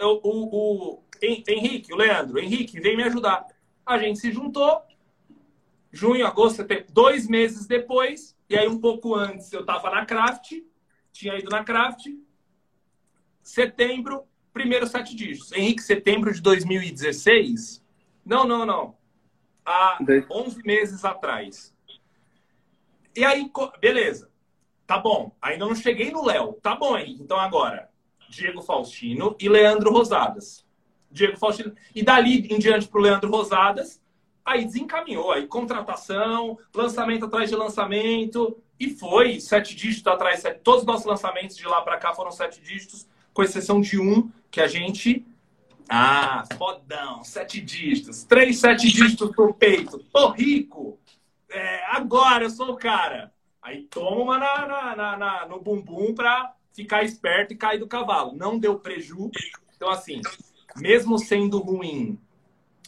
[0.00, 3.46] o, o, o Henrique, o Leandro, Henrique, vem me ajudar.
[3.84, 4.82] A gente se juntou,
[5.92, 10.52] junho, agosto, setembro, dois meses depois, e aí um pouco antes eu estava na Craft,
[11.12, 12.06] tinha ido na Craft,
[13.42, 15.52] setembro, primeiro sete dígitos.
[15.52, 17.84] Henrique, setembro de 2016?
[18.24, 18.96] Não, não, não.
[19.64, 19.98] Há
[20.30, 21.73] 11 meses atrás.
[23.16, 23.50] E aí,
[23.80, 24.30] beleza.
[24.86, 25.34] Tá bom.
[25.40, 26.54] Ainda não cheguei no Léo.
[26.54, 27.22] Tá bom, Henrique.
[27.22, 27.88] Então agora,
[28.28, 30.64] Diego Faustino e Leandro Rosadas.
[31.10, 31.74] Diego Faustino.
[31.94, 34.00] E dali em diante pro Leandro Rosadas,
[34.44, 35.32] aí desencaminhou.
[35.32, 38.58] Aí contratação, lançamento atrás de lançamento.
[38.78, 40.40] E foi sete dígitos atrás.
[40.40, 43.98] Sete, todos os nossos lançamentos de lá para cá foram sete dígitos, com exceção de
[44.00, 45.24] um que a gente.
[45.88, 48.24] Ah, fodão, sete dígitos.
[48.24, 49.98] Três, sete dígitos pro peito.
[50.12, 50.98] Tô rico.
[51.54, 53.32] É, agora eu sou o cara.
[53.62, 57.86] Aí toma uma na, na, na, na, no bumbum pra ficar esperto e cair do
[57.86, 58.36] cavalo.
[58.36, 59.30] Não deu preju.
[59.76, 60.20] Então, assim,
[60.76, 62.18] mesmo sendo ruim,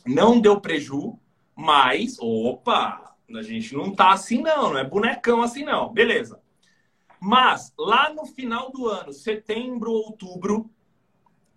[0.05, 1.17] não deu preju,
[1.55, 5.93] mas, opa, a gente não tá assim não, não é bonecão assim não.
[5.93, 6.43] Beleza.
[7.21, 10.69] Mas lá no final do ano, setembro, outubro,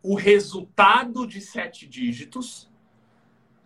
[0.04, 2.72] o resultado de sete dígitos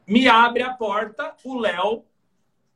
[0.08, 2.06] me abre a porta, o Léo,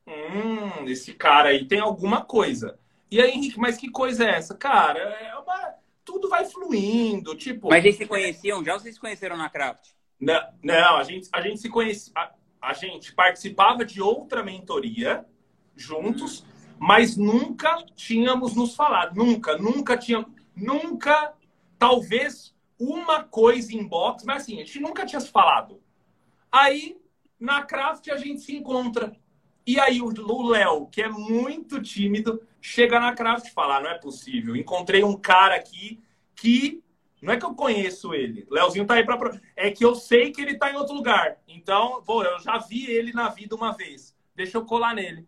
[0.08, 2.80] hum, esse cara aí tem alguma coisa.
[3.12, 4.56] E aí, Henrique, mas que coisa é essa?
[4.56, 5.76] Cara, é uma...
[6.04, 7.70] tudo vai fluindo, tipo...
[7.70, 9.92] Mas eles se conheciam já ou vocês se conheceram na Craft?
[10.20, 12.12] Não, não a, gente, a gente se conhecia
[12.62, 15.26] a gente participava de outra mentoria
[15.76, 16.46] juntos,
[16.78, 19.16] mas nunca tínhamos nos falado.
[19.16, 20.32] Nunca, nunca tínhamos.
[20.56, 21.34] Nunca,
[21.78, 25.82] talvez uma coisa em box, mas assim, a gente nunca tinha se falado.
[26.52, 27.00] Aí,
[27.40, 29.16] na craft, a gente se encontra.
[29.68, 33.90] E aí, o Léo, que é muito tímido, chega na craft e fala: ah, não
[33.90, 34.56] é possível.
[34.56, 36.02] Encontrei um cara aqui
[36.34, 36.82] que
[37.22, 38.48] não é que eu conheço ele.
[38.50, 41.38] Leozinho tá aí para é que eu sei que ele tá em outro lugar.
[41.46, 44.16] Então, pô, eu já vi ele na vida uma vez.
[44.34, 45.28] Deixa eu colar nele.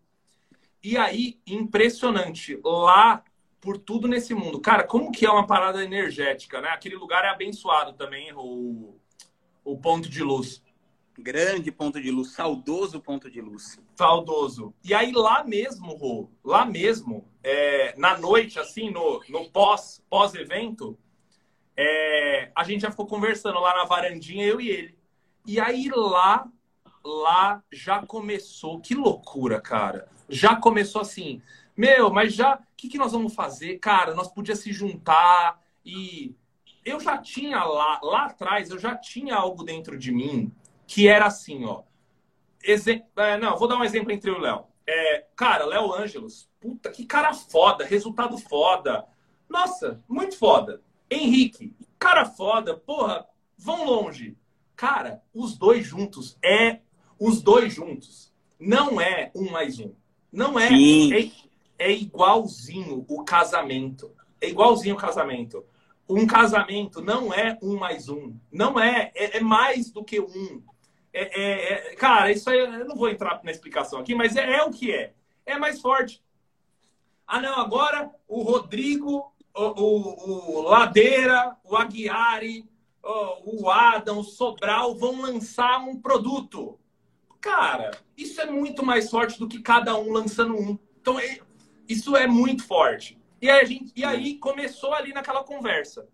[0.82, 3.22] E aí, impressionante, lá
[3.60, 4.58] por tudo nesse mundo.
[4.58, 6.70] Cara, como que é uma parada energética, né?
[6.70, 8.98] Aquele lugar é abençoado também, o,
[9.62, 10.62] o ponto de luz.
[11.22, 13.78] Grande ponto de luz, saudoso ponto de luz.
[13.94, 14.72] Saudoso.
[14.82, 20.98] E aí lá mesmo, Rô, lá mesmo, é, na noite, assim, no, no pós, pós-evento,
[21.76, 24.98] é, a gente já ficou conversando lá na varandinha, eu e ele.
[25.46, 26.48] E aí lá,
[27.04, 30.08] lá já começou, que loucura, cara.
[30.26, 31.42] Já começou assim,
[31.76, 33.78] meu, mas já, o que, que nós vamos fazer?
[33.78, 36.34] Cara, nós podíamos se juntar e
[36.84, 40.50] eu já tinha lá, lá atrás, eu já tinha algo dentro de mim
[40.90, 41.82] que era assim, ó.
[42.64, 44.64] Exe é, não, vou dar um exemplo entre o Léo.
[44.84, 49.06] É, cara, Léo Ângelos, puta, que cara foda, resultado foda.
[49.48, 50.82] Nossa, muito foda.
[51.08, 53.24] Henrique, cara foda, porra,
[53.56, 54.36] vão longe.
[54.74, 56.80] Cara, os dois juntos é.
[57.20, 58.32] Os dois juntos.
[58.58, 59.94] Não é um mais um.
[60.32, 60.66] Não é.
[60.66, 61.30] É,
[61.78, 64.10] é igualzinho o casamento.
[64.40, 65.64] É igualzinho o casamento.
[66.08, 68.34] Um casamento não é um mais um.
[68.50, 69.12] Não é.
[69.14, 70.60] É, é mais do que um.
[71.12, 74.58] É, é, é, cara, isso aí eu não vou entrar na explicação aqui, mas é,
[74.58, 75.12] é o que é.
[75.44, 76.22] É mais forte.
[77.26, 82.68] Ah, não, agora o Rodrigo o, o, o Ladeira, o Aguiari,
[83.02, 86.78] o, o Adam, o Sobral vão lançar um produto.
[87.40, 90.78] Cara, isso é muito mais forte do que cada um lançando um.
[91.00, 91.40] Então, é,
[91.88, 93.18] isso é muito forte.
[93.40, 96.06] E aí, gente, e aí começou ali naquela conversa.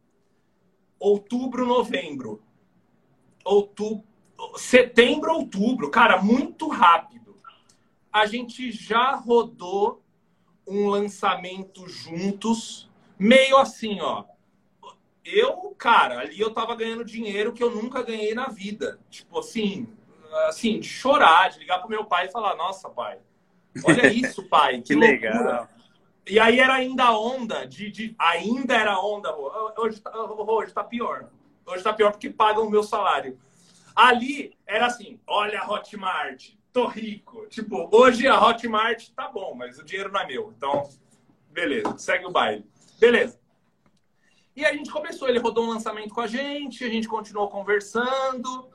[0.98, 2.42] Outubro, novembro.
[3.44, 4.04] Outubro,
[4.56, 5.90] setembro, outubro.
[5.90, 7.36] Cara, muito rápido.
[8.12, 10.02] A gente já rodou
[10.66, 14.24] um lançamento juntos, meio assim, ó.
[15.24, 18.98] Eu, cara, ali eu tava ganhando dinheiro que eu nunca ganhei na vida.
[19.10, 19.88] Tipo assim,
[20.48, 23.18] assim, de chorar, de ligar pro meu pai e falar: Nossa, pai,
[23.84, 25.68] olha isso, pai, que, que legal.
[26.28, 29.34] E aí era ainda a onda de, de, ainda era a onda.
[29.78, 31.28] Hoje, tá, hoje tá pior.
[31.64, 33.38] Hoje tá pior porque pagam o meu salário.
[33.96, 37.46] Ali era assim: olha a Hotmart, tô rico.
[37.48, 40.52] Tipo, hoje a Hotmart tá bom, mas o dinheiro não é meu.
[40.54, 40.82] Então,
[41.50, 42.66] beleza, segue o baile.
[43.00, 43.40] Beleza.
[44.54, 48.70] E a gente começou, ele rodou um lançamento com a gente, a gente continuou conversando.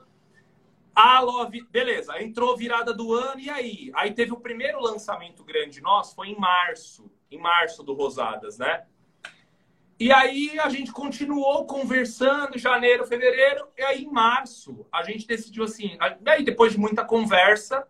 [0.94, 3.90] A Love, beleza, entrou virada do ano, e aí?
[3.94, 8.84] Aí teve o primeiro lançamento grande nosso, foi em março, em março do Rosadas, né?
[10.02, 15.62] E aí a gente continuou conversando, janeiro, fevereiro, e aí em março a gente decidiu
[15.62, 17.86] assim, aí depois de muita conversa,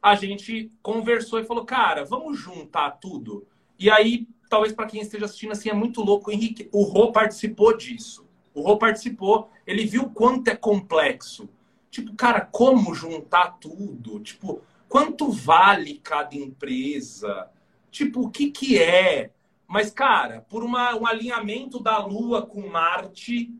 [0.00, 3.46] a gente conversou e falou, cara, vamos juntar tudo.
[3.78, 7.12] E aí, talvez para quem esteja assistindo assim, é muito louco, o Henrique, o Rô
[7.12, 8.26] participou disso.
[8.54, 11.46] O Rô participou, ele viu quanto é complexo.
[11.90, 14.18] Tipo, cara, como juntar tudo?
[14.20, 17.50] Tipo, quanto vale cada empresa?
[17.90, 19.30] Tipo, o que que é?
[19.68, 23.54] Mas, cara, por uma, um alinhamento da Lua com Marte,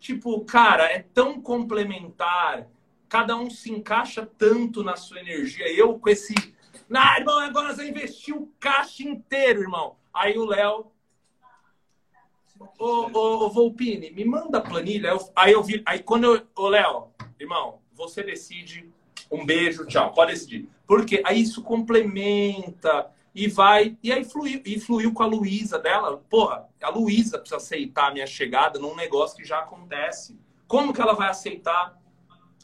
[0.00, 2.66] tipo, cara, é tão complementar.
[3.08, 5.72] Cada um se encaixa tanto na sua energia.
[5.72, 6.34] Eu com esse.
[6.88, 9.94] Não, irmão, agora você investiu o caixa inteiro, irmão.
[10.12, 10.90] Aí o Léo.
[12.76, 15.12] Ô, ô, ô, Volpini, me manda a planilha.
[15.36, 15.80] Aí eu vi.
[15.86, 16.46] Aí quando eu.
[16.56, 17.06] Ô, Léo,
[17.38, 18.90] irmão, você decide.
[19.30, 20.12] Um beijo, tchau.
[20.12, 20.68] Pode decidir.
[20.88, 23.98] Porque aí isso complementa e vai.
[24.02, 26.16] E aí fluiu, e fluiu com a Luísa dela.
[26.30, 30.40] Porra, a Luísa precisa aceitar a minha chegada num negócio que já acontece.
[30.66, 32.00] Como que ela vai aceitar?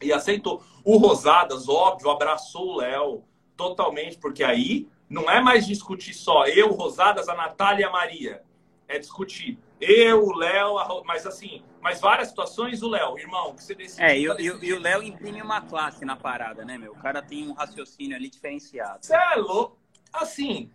[0.01, 0.65] E aceitou.
[0.83, 3.23] O Rosadas, óbvio, abraçou o Léo
[3.55, 8.43] totalmente, porque aí não é mais discutir só eu, Rosadas, a Natália e a Maria.
[8.89, 13.75] É discutir eu, o Léo, mas assim, mas várias situações, o Léo, irmão, que você
[13.75, 14.07] decidiu.
[14.07, 16.93] É, e, e, e o Léo imprime uma classe na parada, né, meu?
[16.93, 19.01] O cara tem um raciocínio ali diferenciado.
[19.03, 19.82] Você é louco.
[20.13, 20.71] Assim,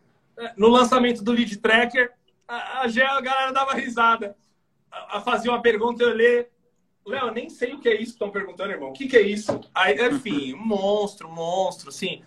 [0.55, 2.13] no lançamento do lead tracker,
[2.47, 4.35] a, a, a galera dava risada.
[4.91, 6.49] A, a fazia uma pergunta, eu ler.
[7.05, 8.89] Léo, nem sei o que é isso que estão perguntando, irmão.
[8.89, 9.61] O que, que é isso?
[9.73, 12.21] Aí, enfim, monstro, monstro, assim.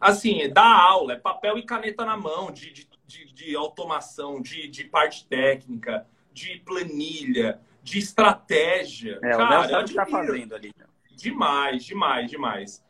[0.00, 4.66] Assim, dá aula, é papel e caneta na mão, de, de, de, de automação, de,
[4.66, 9.18] de parte técnica de planilha, de estratégia.
[9.22, 10.74] É, Cara, o Léo sabe o que tá fazendo ali.
[11.12, 12.83] Demais, demais, demais.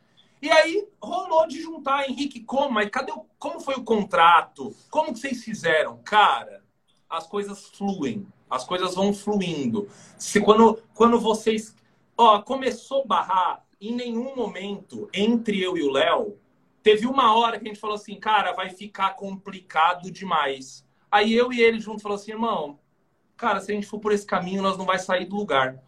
[0.44, 2.78] E aí rolou de juntar Henrique como?
[2.78, 4.76] Aí cadê o, como foi o contrato?
[4.90, 5.96] Como que vocês fizeram?
[6.04, 6.62] Cara,
[7.08, 9.88] as coisas fluem, as coisas vão fluindo.
[10.18, 11.74] Se quando, quando vocês,
[12.14, 16.36] ó, começou a barrar em nenhum momento entre eu e o Léo,
[16.82, 20.84] teve uma hora que a gente falou assim, cara, vai ficar complicado demais.
[21.10, 22.78] Aí eu e ele juntos falou assim, irmão,
[23.34, 25.82] cara, se a gente for por esse caminho, nós não vai sair do lugar.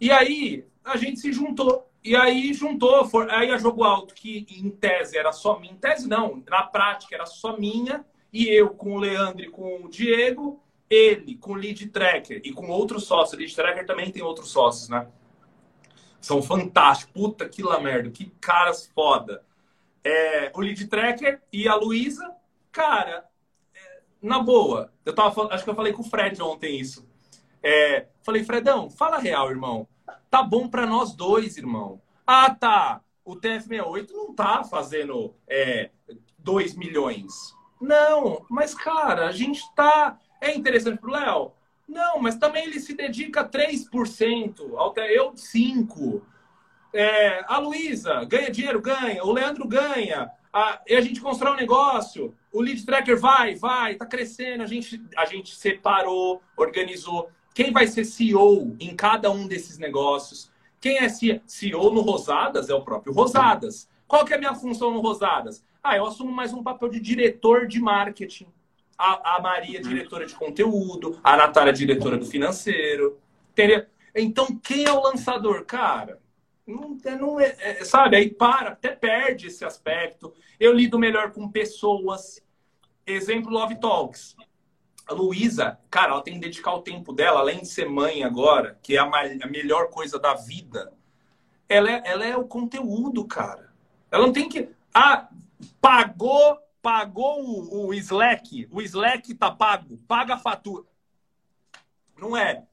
[0.00, 1.85] E aí a gente se juntou.
[2.06, 5.76] E aí juntou, for, aí a Jogo Alto, que em tese era só minha, em
[5.76, 9.88] tese não, na prática era só minha, e eu com o Leandro e com o
[9.88, 13.32] Diego, ele com o Lead Tracker e com outros sócios.
[13.32, 15.08] O Lead Tracker também tem outros sócios, né?
[16.20, 17.12] São fantásticos.
[17.12, 19.44] Puta que la merda, que caras foda.
[20.04, 22.32] É, o Lead Tracker e a Luísa,
[22.70, 23.28] cara,
[24.22, 27.04] na boa, eu tava acho que eu falei com o Fred ontem isso.
[27.60, 29.88] É, falei, Fredão, fala real, irmão.
[30.30, 32.00] Tá bom para nós dois, irmão.
[32.26, 33.00] Ah, tá.
[33.24, 35.90] O TF68 não tá fazendo é,
[36.38, 37.54] 2 milhões.
[37.80, 40.18] Não, mas cara, a gente tá.
[40.40, 41.52] É interessante pro Léo?
[41.88, 46.22] Não, mas também ele se dedica 3%, até eu 5%.
[46.92, 49.22] É, a Luísa ganha dinheiro, ganha.
[49.24, 50.30] O Leandro ganha.
[50.52, 54.62] A, e a gente constrói um negócio o lead tracker vai, vai, tá crescendo.
[54.62, 57.30] A gente, a gente separou, organizou.
[57.56, 60.52] Quem vai ser CEO em cada um desses negócios?
[60.78, 63.88] Quem é CEO no Rosadas é o próprio Rosadas.
[64.06, 65.64] Qual que é a minha função no Rosadas?
[65.82, 68.48] Ah, eu assumo mais um papel de diretor de marketing.
[68.98, 71.18] A, a Maria, diretora de conteúdo.
[71.24, 73.18] A Natália, diretora do financeiro.
[73.52, 73.86] Entendeu?
[74.14, 75.64] Então, quem é o lançador?
[75.64, 76.20] Cara,
[76.66, 78.18] não, não é, é, sabe?
[78.18, 80.30] Aí para, até perde esse aspecto.
[80.60, 82.38] Eu lido melhor com pessoas.
[83.06, 84.36] Exemplo, Love Talks.
[85.06, 88.76] A Luísa, cara, ela tem que dedicar o tempo dela, além de ser mãe agora,
[88.82, 90.92] que é a, a melhor coisa da vida.
[91.68, 93.72] Ela é, ela é o conteúdo, cara.
[94.10, 94.68] Ela não tem que.
[94.92, 95.28] Ah,
[95.80, 98.68] pagou, pagou o, o Slack.
[98.70, 99.96] O Slack tá pago.
[100.08, 100.84] Paga a fatura.
[102.18, 102.64] Não é.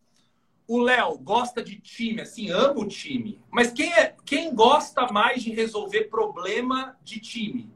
[0.68, 3.42] O Léo gosta de time, assim, ama o time.
[3.52, 7.70] Mas quem, é, quem gosta mais de resolver problema de time?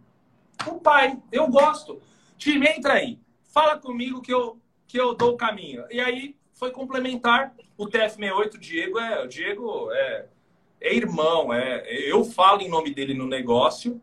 [0.66, 1.22] O pai.
[1.32, 2.02] Eu gosto.
[2.38, 3.20] Time, entra aí.
[3.48, 5.86] Fala comigo que eu, que eu dou o caminho.
[5.90, 7.54] E aí foi complementar.
[7.78, 9.24] O TF68, o Diego é.
[9.24, 10.26] O Diego é,
[10.82, 14.02] é irmão, é, eu falo em nome dele no negócio.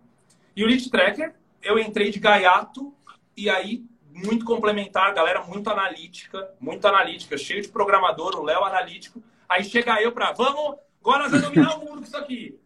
[0.57, 2.95] E o Lead Tracker, eu entrei de gaiato
[3.37, 9.21] e aí muito complementar, galera muito analítica, muito analítica, cheio de programador, o Léo analítico.
[9.49, 12.59] Aí chega eu para, vamos, agora nós vamos dominar o mundo com isso aqui.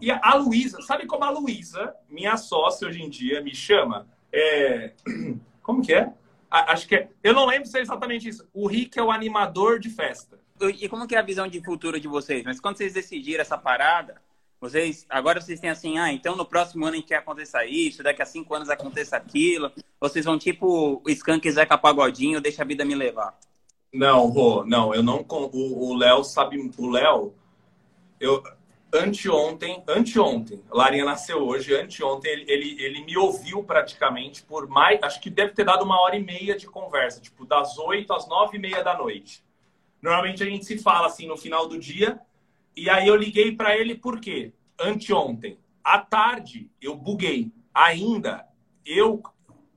[0.00, 4.06] E a Luísa, sabe como a Luísa, minha sócia hoje em dia, me chama?
[4.32, 4.92] É...
[5.62, 6.12] Como que é?
[6.52, 7.08] Acho que é.
[7.24, 8.46] Eu não lembro se é exatamente isso.
[8.52, 10.38] O Rick é o animador de festa.
[10.78, 12.44] E como que é a visão de futuro de vocês?
[12.44, 14.20] Mas quando vocês decidiram essa parada,
[14.60, 18.02] vocês agora vocês têm assim, ah, então no próximo ano a gente quer acontecer isso,
[18.02, 19.72] daqui a cinco anos aconteça aquilo.
[19.98, 23.36] Vocês vão tipo o Skank Zeca Pagodinho, deixa a vida me levar.
[23.92, 25.24] Não, Rô, não, eu não.
[25.28, 26.58] O Léo sabe.
[26.76, 27.34] O Léo,
[28.20, 28.42] eu,
[28.92, 35.20] anteontem, anteontem, Larinha nasceu hoje, anteontem ele, ele, ele me ouviu praticamente por mais, acho
[35.20, 38.58] que deve ter dado uma hora e meia de conversa, tipo, das oito às nove
[38.58, 39.42] e meia da noite.
[40.00, 42.20] Normalmente a gente se fala assim no final do dia,
[42.76, 44.52] e aí eu liguei para ele por quê?
[44.78, 45.58] Anteontem.
[45.82, 47.50] À tarde, eu buguei.
[47.72, 48.46] Ainda,
[48.84, 49.22] eu,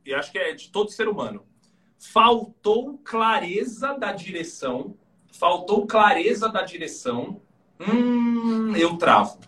[0.06, 1.46] e acho que é de todo ser humano,
[1.98, 4.98] faltou clareza da direção,
[5.32, 7.42] faltou clareza da direção
[7.80, 9.40] Hum, eu travo.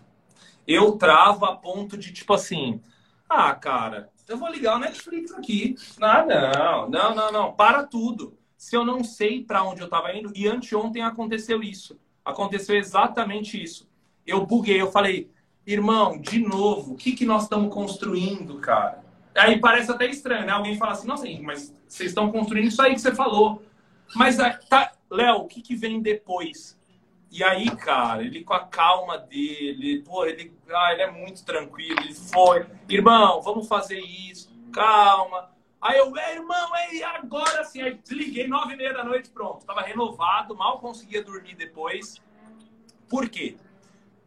[0.66, 2.80] Eu travo a ponto de, tipo assim,
[3.28, 5.76] ah, cara, eu vou ligar o Netflix aqui.
[6.00, 8.36] Ah, não, não, não, não, para tudo.
[8.56, 11.98] Se eu não sei para onde eu estava indo, e anteontem aconteceu isso.
[12.24, 13.88] Aconteceu exatamente isso.
[14.26, 15.30] Eu buguei, eu falei,
[15.66, 19.02] irmão, de novo, o que, que nós estamos construindo, cara?
[19.34, 20.52] Aí parece até estranho, né?
[20.52, 23.62] Alguém fala assim, nossa, mas vocês estão construindo isso aí que você falou.
[24.14, 26.77] Mas, ah, tá, Léo, o que, que vem depois?
[27.30, 32.00] E aí, cara, ele com a calma dele, pô, ele, ah, ele é muito tranquilo,
[32.00, 35.50] ele foi, irmão, vamos fazer isso, calma.
[35.80, 37.82] Aí eu, é, irmão, é agora sim.
[37.82, 39.64] Aí desliguei nove e meia da noite, pronto.
[39.64, 42.20] Tava renovado, mal conseguia dormir depois.
[43.08, 43.56] Por quê?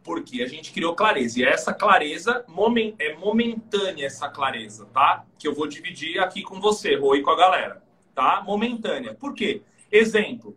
[0.02, 1.40] Porque a gente criou clareza.
[1.40, 2.44] E essa clareza
[2.98, 5.26] é momentânea, essa clareza, tá?
[5.38, 7.82] Que eu vou dividir aqui com você, Rui, com a galera,
[8.14, 8.42] tá?
[8.42, 9.14] Momentânea.
[9.14, 9.62] Por quê?
[9.90, 10.56] Exemplo,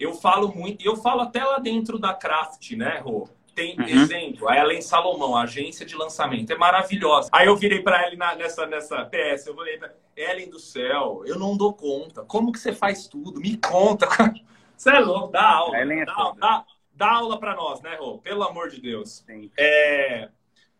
[0.00, 3.28] eu falo muito, eu falo até lá dentro da Craft, né, Rô?
[3.54, 3.84] Tem uhum.
[3.84, 7.28] exemplo, a Ellen Salomão, a agência de lançamento, é maravilhosa.
[7.30, 9.78] Aí eu virei para ela nessa, nessa PS, eu falei,
[10.16, 12.24] Ellen do céu, eu não dou conta.
[12.24, 13.38] Como que você faz tudo?
[13.38, 14.08] Me conta.
[14.80, 15.76] Você é louco, dá aula.
[15.76, 18.16] É dá, dá, dá, aula para nós, né, Rô?
[18.16, 19.22] Pelo amor de Deus.
[19.26, 19.50] Sim.
[19.54, 20.30] É...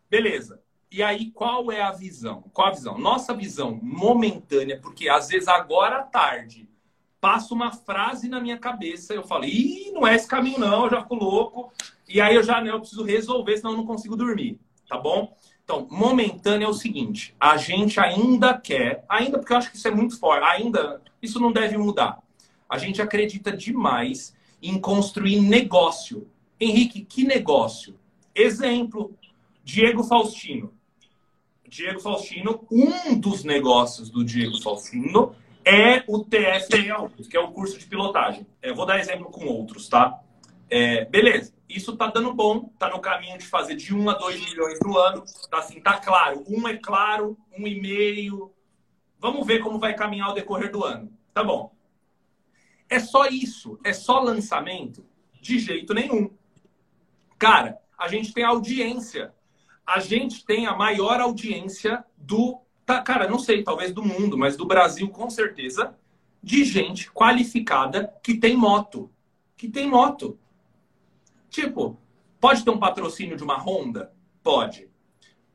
[0.09, 0.59] Beleza.
[0.89, 2.41] E aí, qual é a visão?
[2.51, 2.97] Qual a visão?
[2.97, 6.67] Nossa visão momentânea, porque às vezes agora à tarde
[7.21, 10.89] passa uma frase na minha cabeça, eu falo, ih, não é esse caminho não, eu
[10.89, 11.71] já fico louco.
[12.09, 14.59] E aí eu já não, eu preciso resolver, senão eu não consigo dormir,
[14.89, 15.33] tá bom?
[15.63, 19.87] Então, momentâneo é o seguinte, a gente ainda quer, ainda porque eu acho que isso
[19.87, 22.19] é muito forte, ainda isso não deve mudar.
[22.67, 26.27] A gente acredita demais em construir negócio.
[26.59, 27.95] Henrique, que negócio?
[28.33, 29.15] Exemplo,
[29.63, 30.73] Diego Faustino.
[31.67, 35.35] Diego Faustino, um dos negócios do Diego Faustino
[35.65, 38.45] é o TFA, que é o curso de pilotagem.
[38.61, 40.19] Eu vou dar exemplo com outros, tá?
[40.69, 44.45] É, beleza, isso tá dando bom, tá no caminho de fazer de 1 a 2
[44.45, 45.23] milhões no ano.
[45.49, 46.43] Tá assim, tá claro.
[46.47, 48.53] Um é claro, um e meio.
[49.19, 51.11] Vamos ver como vai caminhar o decorrer do ano.
[51.33, 51.73] Tá bom.
[52.89, 53.79] É só isso?
[53.83, 55.05] É só lançamento?
[55.41, 56.31] De jeito nenhum.
[57.37, 59.33] Cara, a gente tem audiência.
[59.85, 64.57] A gente tem a maior audiência do tá, cara, não sei, talvez do mundo, mas
[64.57, 65.95] do Brasil com certeza,
[66.43, 69.09] de gente qualificada que tem moto.
[69.55, 70.37] Que tem moto.
[71.49, 71.97] Tipo,
[72.39, 74.11] pode ter um patrocínio de uma Honda?
[74.43, 74.89] Pode.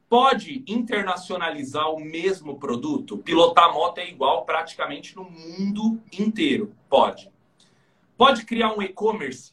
[0.09, 3.19] Pode internacionalizar o mesmo produto?
[3.19, 6.73] Pilotar moto é igual praticamente no mundo inteiro.
[6.89, 7.31] Pode.
[8.17, 9.53] Pode criar um e-commerce?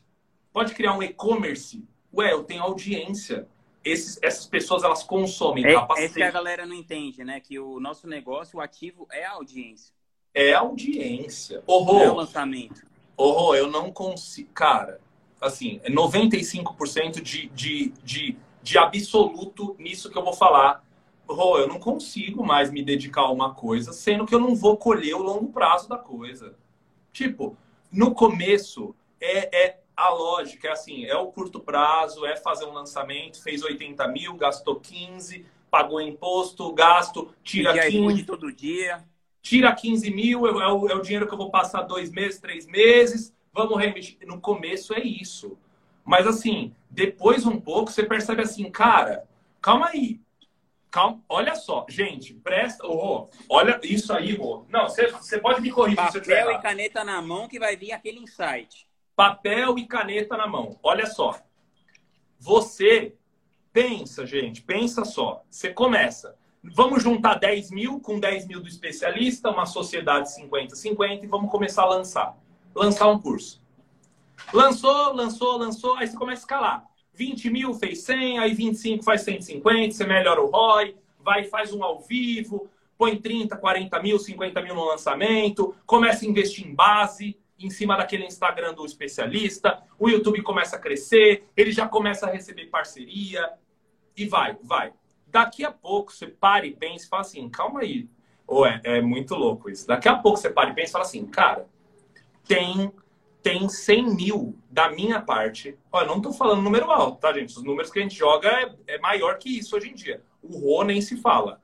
[0.54, 1.84] Pode criar um e-commerce?
[2.14, 3.48] Ué, eu tenho audiência
[3.84, 6.14] esses, essas pessoas elas consomem é, capacete.
[6.14, 7.40] É que a galera não entende, né?
[7.40, 9.94] Que o nosso negócio, o ativo, é a audiência.
[10.34, 11.62] É a audiência.
[11.68, 12.02] Horror.
[12.02, 12.86] É o lançamento.
[13.16, 14.50] Horror, eu não consigo.
[14.54, 15.00] Cara,
[15.40, 20.84] assim, é 95% de, de, de, de absoluto nisso que eu vou falar.
[21.28, 24.78] Horror, eu não consigo mais me dedicar a uma coisa, sendo que eu não vou
[24.78, 26.56] colher o longo prazo da coisa.
[27.12, 27.56] Tipo,
[27.92, 32.74] no começo, é, é a lógica é assim: é o curto prazo, é fazer um
[32.74, 38.24] lançamento, fez 80 mil, gastou 15, pagou imposto, gasto, tira e 15.
[38.24, 39.04] todo dia.
[39.42, 42.66] Tira 15 mil, é o, é o dinheiro que eu vou passar dois meses, três
[42.66, 44.18] meses, vamos remitir.
[44.26, 45.58] No começo é isso.
[46.06, 49.28] Mas assim, depois um pouco você percebe assim, cara,
[49.62, 50.22] calma aí.
[50.90, 52.86] calma, olha só, gente, presta.
[52.88, 54.66] Oh, olha isso aí, Rô.
[54.70, 56.44] Não, você pode me corrigir Papel se eu tiver.
[56.44, 58.88] Papel e caneta na mão que vai vir aquele insight.
[59.16, 60.78] Papel e caneta na mão.
[60.82, 61.40] Olha só.
[62.40, 63.16] Você
[63.72, 65.44] pensa, gente, pensa só.
[65.50, 66.36] Você começa.
[66.64, 71.84] Vamos juntar 10 mil com 10 mil do especialista, uma sociedade 50-50 e vamos começar
[71.84, 72.38] a lançar.
[72.74, 73.62] Lançar um curso.
[74.54, 76.86] Lançou, lançou, lançou, aí você começa a escalar.
[77.14, 81.84] 20 mil fez 100, aí 25 faz 150, você melhora o ROI, vai faz um
[81.84, 87.38] ao vivo, põe 30, 40 mil, 50 mil no lançamento, começa a investir em base,
[87.66, 92.32] em cima daquele Instagram do especialista, o YouTube começa a crescer, ele já começa a
[92.32, 93.50] receber parceria
[94.16, 94.94] e vai, vai.
[95.28, 98.08] Daqui a pouco você para e pensa e fala assim, calma aí.
[98.46, 99.88] Ou é, é muito louco isso.
[99.88, 101.68] Daqui a pouco você para e pensa e fala assim, cara,
[102.48, 102.92] tem
[103.44, 105.78] tem 100 mil da minha parte.
[105.92, 107.58] Olha, não estou falando número alto, tá, gente?
[107.58, 110.24] Os números que a gente joga é, é maior que isso hoje em dia.
[110.42, 111.62] O Rô nem se fala.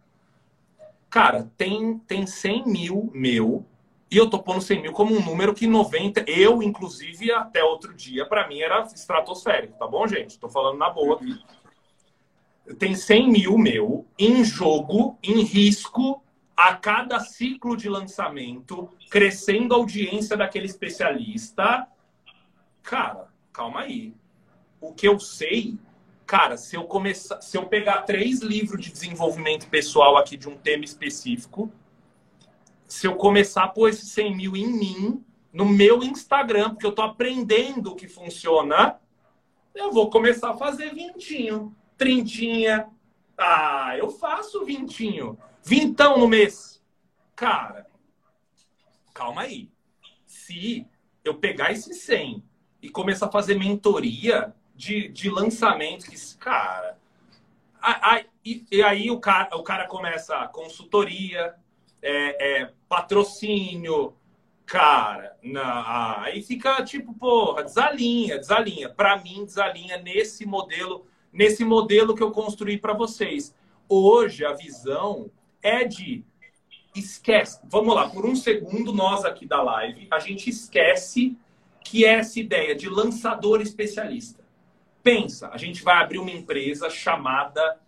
[1.09, 3.65] Cara, tem, tem 100 mil meu
[4.11, 7.93] e eu tô pondo 100 mil como um número que 90, eu, inclusive, até outro
[7.93, 10.39] dia, para mim era estratosférico, tá bom, gente?
[10.39, 11.39] Tô falando na boa aqui.
[12.77, 16.23] Tem 100 mil meu em jogo, em risco,
[16.57, 21.87] a cada ciclo de lançamento, crescendo a audiência daquele especialista.
[22.83, 24.13] Cara, calma aí.
[24.81, 25.77] O que eu sei,
[26.25, 30.57] cara, se eu começar, se eu pegar três livros de desenvolvimento pessoal aqui de um
[30.57, 31.71] tema específico,
[32.89, 35.23] se eu começar a pôr esses 100 mil em mim,
[35.53, 38.99] no meu Instagram, porque eu tô aprendendo o que funciona,
[39.75, 42.89] eu vou começar a fazer vintinho, trintinha.
[43.37, 45.37] Ah, eu faço vintinho.
[45.63, 46.83] Vintão no mês.
[47.35, 47.85] Cara,
[49.13, 49.69] calma aí.
[50.25, 50.85] Se
[51.23, 52.43] eu pegar esse 100
[52.81, 56.97] e começar a fazer mentoria de, de lançamento, que, cara.
[58.43, 61.55] E, e, aí o cara, o cara começa a consultoria,
[62.01, 64.13] é, é, patrocínio,
[64.65, 65.35] cara.
[65.43, 68.89] Na, aí fica tipo, porra, desalinha, desalinha.
[68.89, 73.55] Para mim, desalinha nesse modelo, nesse modelo que eu construí para vocês.
[73.87, 75.31] Hoje a visão
[75.61, 76.23] é de
[76.95, 77.59] esquece.
[77.65, 81.37] Vamos lá, por um segundo, nós aqui da live, a gente esquece
[81.83, 84.43] que é essa ideia de lançador especialista.
[85.01, 87.79] Pensa, a gente vai abrir uma empresa chamada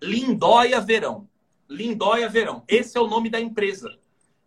[0.00, 1.26] Lindóia Verão.
[1.68, 2.62] Lindóia Verão.
[2.68, 3.96] Esse é o nome da empresa.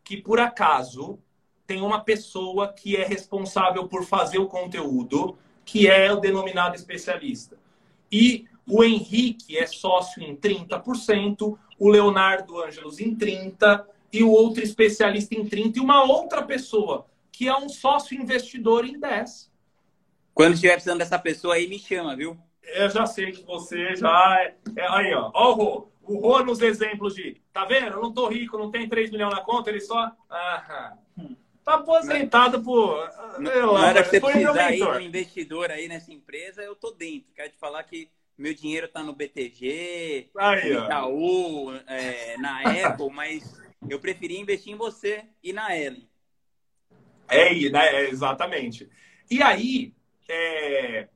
[0.03, 1.19] Que por acaso
[1.65, 7.57] tem uma pessoa que é responsável por fazer o conteúdo, que é o denominado especialista.
[8.11, 14.63] E o Henrique é sócio em 30%, o Leonardo Ângelos em 30% e o outro
[14.63, 19.49] especialista em 30% e uma outra pessoa que é um sócio investidor em 10%.
[20.33, 22.37] Quando estiver precisando dessa pessoa aí, me chama, viu?
[22.63, 24.55] Eu já sei que você já é.
[24.75, 25.31] é aí, ó.
[25.33, 27.41] Ó, o Rô nos exemplos de.
[27.51, 27.93] Tá vendo?
[27.93, 30.11] Eu não tô rico, não tem 3 milhões na conta, ele só.
[30.29, 30.93] Ah,
[31.63, 33.09] tá aposentado por.
[33.39, 37.33] Não, era que você precisar aí um investidor aí nessa empresa, eu tô dentro.
[37.35, 43.09] Quero te falar que meu dinheiro está no BTG, Aí, no Itaú, é, na Apple,
[43.09, 46.07] mas eu preferi investir em você e na Ellen.
[47.27, 48.89] É, né, exatamente.
[49.29, 49.93] E aí,
[50.29, 51.09] é,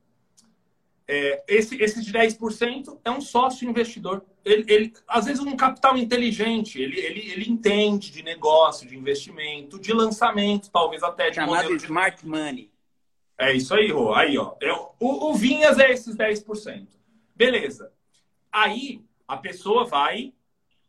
[1.06, 4.24] é, esse, esse de 10% é um sócio investidor.
[4.44, 9.78] Ele, ele, às vezes, um capital inteligente, ele, ele, ele entende de negócio, de investimento,
[9.78, 11.84] de lançamento, talvez até de Chamado modelo de...
[11.84, 12.70] Smart Money.
[13.38, 14.14] É isso aí, Rô.
[14.14, 14.54] Aí, ó.
[14.60, 16.86] É, o, o Vinhas é esses 10%.
[17.34, 17.92] Beleza.
[18.50, 20.32] Aí a pessoa vai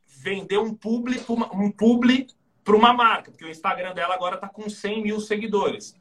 [0.06, 1.20] vender um publi,
[1.54, 2.28] um publi
[2.64, 6.00] para uma marca, porque o Instagram dela agora está com 100 mil seguidores.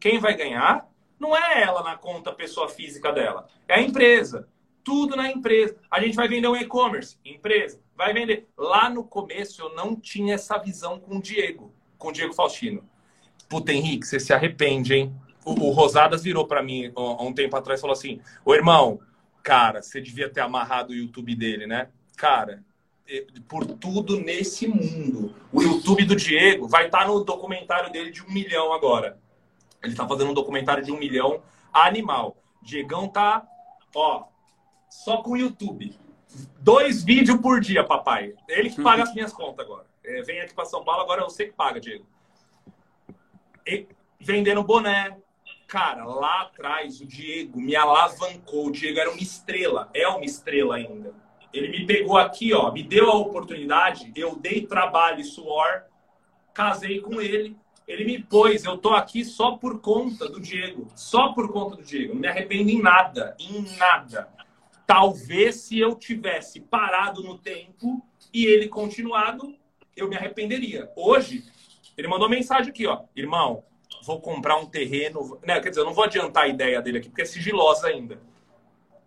[0.00, 0.88] Quem vai ganhar?
[1.22, 4.48] Não é ela na conta pessoa física dela, é a empresa.
[4.82, 5.76] Tudo na empresa.
[5.88, 7.78] A gente vai vender um e-commerce, empresa.
[7.96, 8.48] Vai vender.
[8.58, 12.82] Lá no começo eu não tinha essa visão com o Diego, com o Diego Faustino.
[13.48, 15.14] Puta, Henrique, você se arrepende, hein?
[15.44, 18.98] O, o Rosadas virou para mim há um tempo atrás e falou assim: Ô irmão,
[19.44, 21.88] cara, você devia ter amarrado o YouTube dele, né?
[22.16, 22.64] Cara,
[23.46, 25.32] por tudo nesse mundo.
[25.52, 29.22] O YouTube do Diego vai estar tá no documentário dele de um milhão agora.
[29.82, 32.36] Ele está fazendo um documentário de um milhão animal.
[32.60, 33.46] Diegão tá,
[33.94, 34.24] ó,
[34.88, 35.98] só com o YouTube.
[36.60, 38.34] Dois vídeos por dia, papai.
[38.48, 39.86] Ele que paga as minhas contas agora.
[40.04, 42.06] É, vem aqui para São Paulo, agora eu sei que paga, Diego.
[43.66, 43.86] E,
[44.20, 45.16] vendendo boné,
[45.72, 48.66] Cara, lá atrás o Diego me alavancou.
[48.66, 51.14] O Diego era uma estrela, é uma estrela ainda.
[51.50, 55.84] Ele me pegou aqui, ó, me deu a oportunidade, eu dei trabalho e suor,
[56.52, 57.56] casei com ele,
[57.86, 58.64] ele me pôs.
[58.64, 62.14] Eu tô aqui só por conta do Diego, só por conta do Diego.
[62.14, 64.28] Não me arrependo em nada, em nada.
[64.86, 69.54] Talvez se eu tivesse parado no tempo e ele continuado,
[69.96, 70.90] eu me arrependeria.
[70.96, 71.44] Hoje,
[71.96, 73.02] ele mandou mensagem aqui, ó.
[73.14, 73.64] Irmão,
[74.04, 75.38] vou comprar um terreno.
[75.46, 75.60] Né?
[75.60, 78.20] Quer dizer, eu não vou adiantar a ideia dele aqui, porque é sigilosa ainda.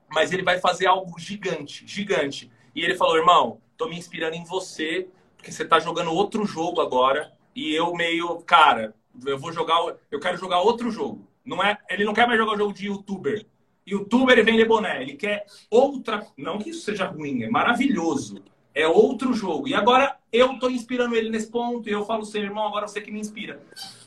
[0.09, 2.51] Mas ele vai fazer algo gigante, gigante.
[2.73, 6.81] E ele falou, irmão, tô me inspirando em você, porque você tá jogando outro jogo
[6.81, 7.34] agora.
[7.55, 8.93] E eu meio, cara,
[9.25, 9.79] eu vou jogar,
[10.11, 11.25] eu quero jogar outro jogo.
[11.45, 13.45] Não é, ele não quer mais jogar o jogo de youtuber.
[13.87, 18.43] Youtuber vende boné, ele quer outra, não que isso seja ruim, é maravilhoso.
[18.73, 19.67] É outro jogo.
[19.69, 22.99] E agora eu tô inspirando ele nesse ponto e eu falo, seu irmão, agora você
[22.99, 23.61] que me inspira.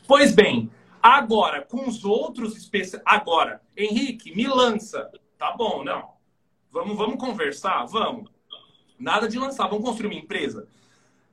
[0.07, 0.70] Pois bem,
[1.03, 5.11] agora com os outros especialistas, agora, Henrique, me lança.
[5.38, 6.11] Tá bom, não.
[6.70, 8.30] Vamos, vamos conversar, vamos.
[8.99, 10.68] Nada de lançar, vamos construir uma empresa.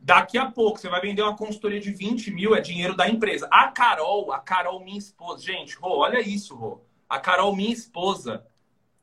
[0.05, 3.47] Daqui a pouco você vai vender uma consultoria de 20 mil, é dinheiro da empresa.
[3.49, 5.41] A Carol, a Carol, minha esposa.
[5.41, 6.79] Gente, Rô, olha isso, Rô.
[7.09, 8.45] A Carol, minha esposa.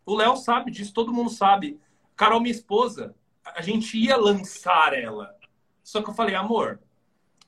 [0.07, 1.81] O Léo sabe disso, todo mundo sabe.
[2.15, 5.35] Carol, minha esposa, a gente ia lançar ela.
[5.83, 6.79] Só que eu falei, amor,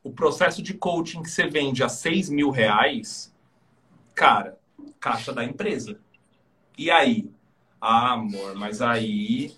[0.02, 3.32] o processo de coaching que você vende a 6 mil reais,
[4.16, 4.58] cara,
[4.98, 6.00] caixa da empresa.
[6.76, 7.30] E aí?
[7.80, 9.54] Ah, amor, mas aí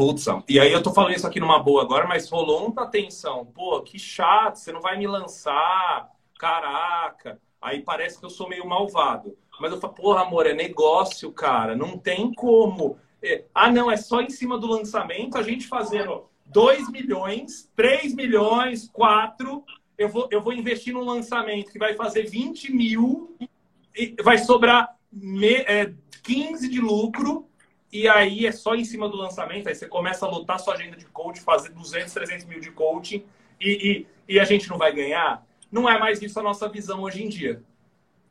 [0.00, 3.44] Putz, e aí eu tô falando isso aqui numa boa agora, mas rolou muita tensão.
[3.44, 6.08] Pô, que chato, você não vai me lançar.
[6.38, 7.38] Caraca.
[7.60, 9.36] Aí parece que eu sou meio malvado.
[9.60, 11.76] Mas eu falo, porra, amor, é negócio, cara.
[11.76, 12.96] Não tem como.
[13.22, 18.14] É, ah, não, é só em cima do lançamento, a gente fazendo 2 milhões, 3
[18.14, 19.62] milhões, 4.
[19.98, 23.36] Eu vou, eu vou investir num lançamento que vai fazer 20 mil,
[23.94, 25.92] e vai sobrar me, é,
[26.22, 27.49] 15 de lucro
[27.92, 30.96] e aí é só em cima do lançamento, aí você começa a lutar sua agenda
[30.96, 33.24] de coaching, fazer 200, 300 mil de coaching
[33.60, 35.44] e, e, e, a gente não vai ganhar.
[35.70, 37.62] Não é mais isso a nossa visão hoje em dia.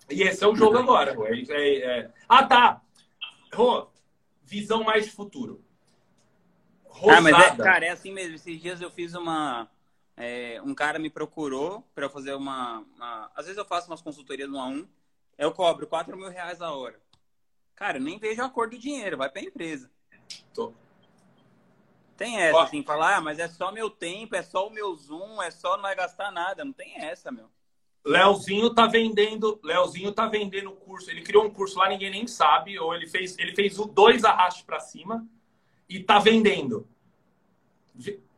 [0.09, 1.15] E esse é o jogo agora.
[1.27, 2.11] É, é, é...
[2.27, 2.81] Ah, tá.
[3.53, 3.87] Rô,
[4.43, 5.61] visão mais de futuro.
[6.85, 7.17] Rosada.
[7.17, 8.35] Ah, mas é, cara, é assim mesmo.
[8.35, 9.69] Esses dias eu fiz uma...
[10.17, 14.49] É, um cara me procurou para fazer uma, uma, Às vezes eu faço umas consultorias
[14.49, 14.87] um a um.
[15.37, 16.99] Eu cobro 4 mil reais a hora.
[17.79, 19.89] Cara, eu nem vejo a cor do dinheiro, vai para a empresa.
[20.53, 20.73] Tô.
[22.17, 22.61] Tem essa, Ó.
[22.63, 25.77] assim, falar, ah, mas é só meu tempo, é só o meu Zoom, é só
[25.77, 26.65] não vai gastar nada.
[26.65, 27.49] Não tem essa, meu.
[28.03, 31.09] Leozinho tá vendendo, Leozinho tá vendendo curso.
[31.09, 34.25] Ele criou um curso lá, ninguém nem sabe, ou ele fez, ele fez o dois
[34.25, 35.25] arrastes para cima
[35.87, 36.85] e tá vendendo.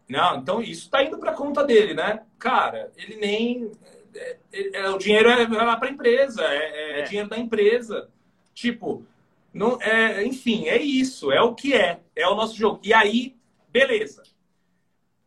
[0.07, 2.23] Não, então isso tá indo para conta dele, né?
[2.37, 3.71] Cara, ele nem
[4.13, 8.07] é, é, é, o dinheiro é, lá para empresa, é, é, é, dinheiro da empresa.
[8.53, 9.07] Tipo,
[9.54, 12.80] não, é, enfim, é isso, é o que é, é o nosso jogo.
[12.84, 13.36] E aí,
[13.70, 14.24] beleza.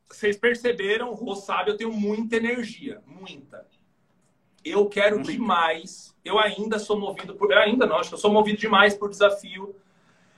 [0.08, 3.66] Vocês perceberam, o Rô sabe, eu tenho muita energia, muita.
[4.64, 5.30] Eu quero Muito.
[5.30, 7.52] demais, eu ainda sou movido por.
[7.52, 9.76] Eu ainda não, acho que eu sou movido demais por desafio.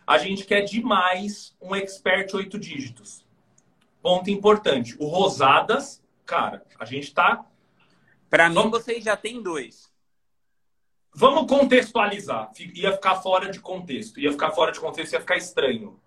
[0.04, 3.24] A gente quer demais um expert oito dígitos.
[4.02, 4.96] Ponto importante.
[4.98, 7.46] O Rosadas, cara, a gente tá.
[8.28, 9.92] Para mim, vocês já tem dois.
[11.18, 12.52] Vamos contextualizar.
[12.74, 14.20] Ia ficar fora de contexto.
[14.20, 15.98] Ia ficar fora de contexto, ia ficar estranho.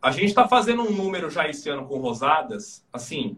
[0.00, 3.36] A gente está fazendo um número já esse ano com Rosadas, assim,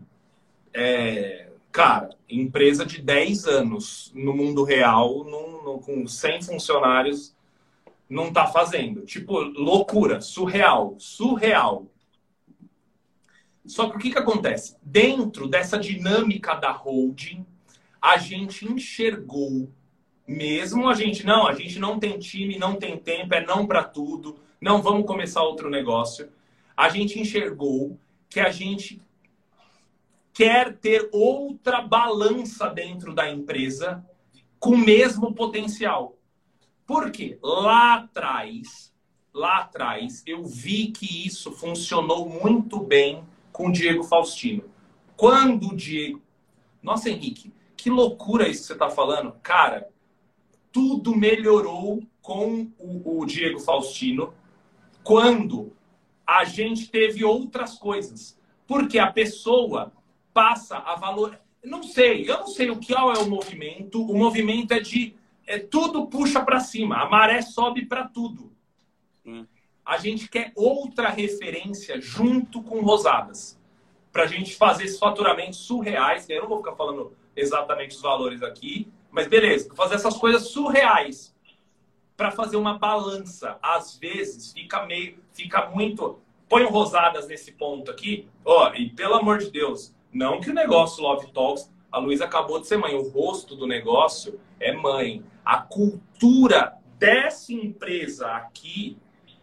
[0.75, 5.25] é, cara, empresa de 10 anos no mundo real,
[5.87, 7.35] com 100 funcionários,
[8.07, 9.07] não está fazendo.
[9.07, 11.87] Tipo, loucura, surreal, surreal.
[13.65, 14.77] Só que o que, que acontece?
[14.83, 17.47] Dentro dessa dinâmica da holding,
[18.03, 19.73] a gente enxergou
[20.33, 23.85] mesmo a gente, não, a gente não tem time, não tem tempo, é não para
[23.85, 26.31] tudo, não vamos começar outro negócio.
[26.77, 29.01] A gente enxergou que a gente
[30.33, 34.05] quer ter outra balança dentro da empresa
[34.59, 36.17] com o mesmo potencial.
[36.87, 37.39] Por quê?
[37.43, 38.93] Lá atrás,
[39.33, 44.65] lá atrás, eu vi que isso funcionou muito bem com o Diego Faustino.
[45.17, 46.23] Quando o Diego.
[46.83, 49.33] Nossa, Henrique, que loucura isso que você está falando.
[49.43, 49.92] Cara,
[50.73, 54.33] tudo melhorou com o, o Diego Faustino
[55.05, 55.73] quando
[56.27, 58.41] a gente teve outras coisas.
[58.67, 59.93] Porque a pessoa
[60.33, 61.39] passa a valor.
[61.63, 64.03] Não sei, eu não sei o que é o movimento.
[64.03, 65.15] O movimento é de.
[65.47, 68.53] É, tudo puxa para cima, a maré sobe para tudo.
[69.85, 73.61] A gente quer outra referência junto com Rosadas.
[74.13, 76.29] Para a gente fazer esses faturamentos surreais.
[76.29, 81.33] Eu não vou ficar falando exatamente os valores aqui, mas beleza, fazer essas coisas surreais
[82.17, 83.59] para fazer uma balança.
[83.63, 86.19] Às vezes fica meio, fica muito.
[86.49, 91.03] Põe rosadas nesse ponto aqui, ó, e pelo amor de Deus, não que o negócio
[91.03, 95.23] Love Talks, a Luísa acabou de ser mãe, o rosto do negócio é mãe.
[95.45, 98.99] A cultura dessa empresa aqui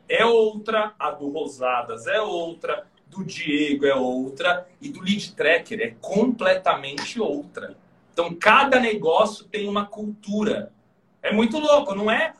[0.08, 5.80] é outra, a do Rosadas é outra, do Diego é outra e do Lead Tracker
[5.82, 7.76] é completamente outra.
[8.20, 10.74] Então, cada negócio tem uma cultura.
[11.22, 12.34] É muito louco, não é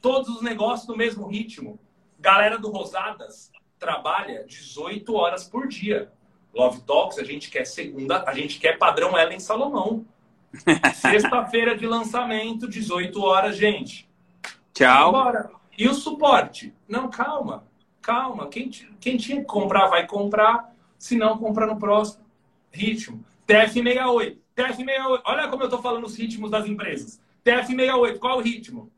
[0.00, 1.78] todos os negócios no mesmo ritmo.
[2.18, 6.10] Galera do Rosadas trabalha 18 horas por dia.
[6.54, 10.06] Love Talks, a gente quer segunda, a gente quer padrão Ellen Salomão.
[10.94, 14.08] Sexta-feira de lançamento, 18 horas, gente.
[14.72, 15.12] Tchau.
[15.12, 15.50] Bora.
[15.76, 16.72] E o suporte?
[16.88, 17.66] Não, calma,
[18.00, 18.48] calma.
[18.48, 20.74] Quem, quem tinha que comprar, vai comprar.
[20.98, 22.24] Se não, compra no próximo.
[22.72, 23.22] Ritmo.
[23.46, 24.45] TF68.
[24.56, 25.22] TF68.
[25.24, 27.20] Olha como eu estou falando os ritmos das empresas.
[27.44, 28.90] TF68, qual o ritmo?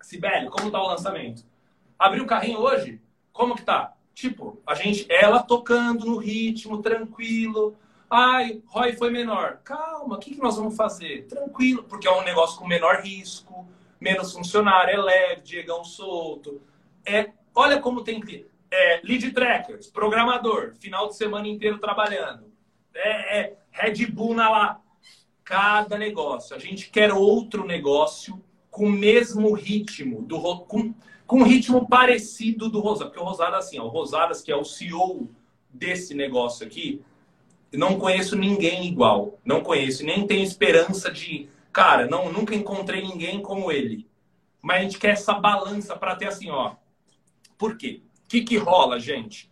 [0.00, 1.44] Sibeli, como está o lançamento?
[1.98, 3.00] Abriu o carrinho hoje?
[3.32, 3.94] Como que tá?
[4.14, 7.76] Tipo, a gente, ela tocando no ritmo, tranquilo.
[8.08, 9.60] Ai, ROI foi menor.
[9.64, 11.26] Calma, o que, que nós vamos fazer?
[11.26, 13.66] Tranquilo, porque é um negócio com menor risco,
[14.00, 16.60] menos funcionário, é leve, Diegão solto.
[17.06, 18.46] É, olha como tem que.
[18.70, 22.52] É, lead trackers, programador, final de semana inteiro trabalhando.
[22.94, 24.80] É, é Red Bull na lá.
[25.50, 26.54] Cada negócio.
[26.54, 28.40] A gente quer outro negócio
[28.70, 30.94] com o mesmo ritmo, do, com,
[31.26, 33.10] com um ritmo parecido do Rosada.
[33.10, 35.28] Porque o Rosada, assim, ó, o Rosadas, que é o CEO
[35.68, 37.02] desse negócio aqui,
[37.72, 39.40] não conheço ninguém igual.
[39.44, 40.04] Não conheço.
[40.06, 41.48] Nem tenho esperança de.
[41.72, 44.06] Cara, não, nunca encontrei ninguém como ele.
[44.62, 46.76] Mas a gente quer essa balança para ter assim, ó.
[47.58, 48.02] Por quê?
[48.24, 49.50] O que, que rola, gente?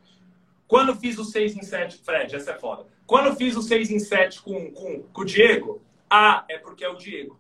[0.68, 2.86] Quando fiz o 6 em 7, Fred, essa é foda.
[3.05, 6.88] Quando fiz o 6 em 7 com, com, com o Diego, ah, é porque é
[6.88, 7.38] o Diego.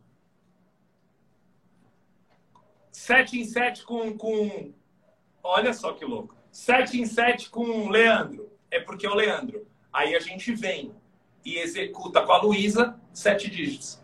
[2.92, 4.72] 7 em 7 com, com.
[5.42, 6.34] Olha só que louco.
[6.50, 8.50] 7 em 7 com o Leandro.
[8.70, 9.66] É porque é o Leandro.
[9.92, 10.94] Aí a gente vem
[11.44, 14.00] e executa com a Luísa sete dígitos.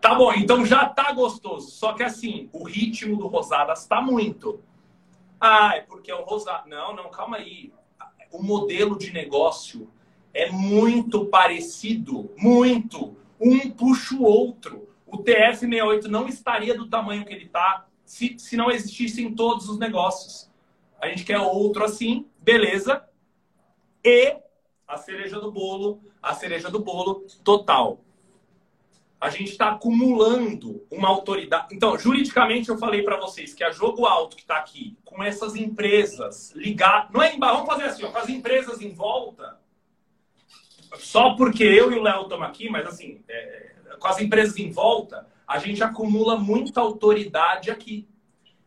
[0.00, 1.70] Tá bom, então já tá gostoso.
[1.70, 4.62] Só que assim, o ritmo do Rosadas tá muito.
[5.40, 6.66] Ah, é porque é o Rosadas.
[6.66, 7.72] Não, não, calma aí.
[8.30, 9.90] O modelo de negócio
[10.32, 12.30] é muito parecido.
[12.36, 13.16] Muito.
[13.40, 14.88] Um puxa o outro.
[15.06, 19.78] O TF68 não estaria do tamanho que ele está se, se não existissem todos os
[19.78, 20.50] negócios.
[21.00, 23.04] A gente quer outro assim, beleza.
[24.04, 24.36] E
[24.86, 28.00] a cereja do bolo, a cereja do bolo total.
[29.20, 31.74] A gente está acumulando uma autoridade.
[31.74, 35.56] Então, juridicamente, eu falei para vocês que a Jogo Alto, que está aqui, com essas
[35.56, 37.10] empresas ligadas.
[37.12, 39.58] Não é em vamos fazer assim, ó, com as empresas em volta.
[40.96, 44.70] Só porque eu e o Léo estamos aqui, mas assim, é, com as empresas em
[44.70, 48.06] volta, a gente acumula muita autoridade aqui.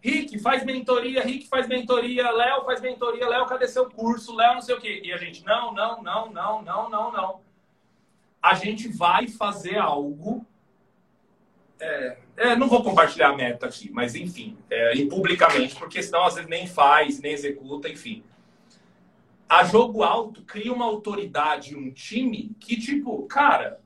[0.03, 4.35] Rick, faz mentoria, Rick faz mentoria, Léo faz mentoria, Léo, cadê seu curso?
[4.35, 5.01] Léo, não sei o quê.
[5.03, 7.41] E a gente, não, não, não, não, não, não, não.
[8.41, 10.43] A gente vai fazer algo.
[11.79, 16.25] É, é, não vou compartilhar a meta aqui, mas enfim, é, e publicamente, porque senão
[16.25, 18.23] às vezes nem faz, nem executa, enfim.
[19.51, 23.81] A jogo alto cria uma autoridade, um time que, tipo, cara,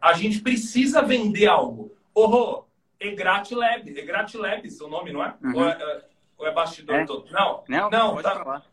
[0.00, 1.94] a gente precisa vender algo.
[2.14, 2.64] Oh,
[2.98, 3.90] Egrat Lab.
[3.90, 5.34] Egrat Lab, seu nome, não é?
[5.42, 5.54] Uhum.
[5.54, 6.04] Ou, é, é
[6.38, 7.04] ou é bastidor é.
[7.04, 7.30] todo?
[7.30, 8.36] Não, não, não tá.
[8.36, 8.64] Falar.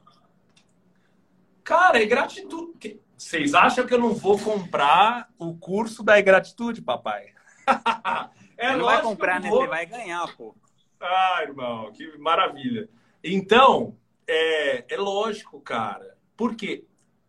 [1.61, 3.01] Cara, é gratitude.
[3.17, 7.33] Vocês acham que eu não vou comprar o curso da gratitude, papai?
[8.57, 9.49] é Você não vai comprar, né?
[9.49, 10.55] Você vai ganhar, pô.
[11.01, 12.87] Ah, irmão, que maravilha.
[13.21, 16.12] Então, é, é lógico, cara.
[16.35, 16.85] Por quê?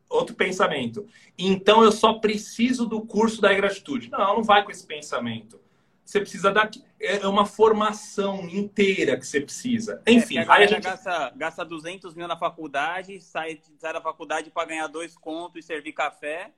[0.08, 1.06] Outro pensamento.
[1.36, 4.10] Então eu só preciso do curso da gratitude.
[4.10, 5.60] Não, não vai com esse pensamento.
[6.04, 6.70] Você precisa da.
[7.00, 10.02] É uma formação inteira que você precisa.
[10.04, 14.00] É, Enfim, é, aí a gente gasta, gasta 200 mil na faculdade, sai, sai da
[14.00, 16.52] faculdade para ganhar dois contos e servir café.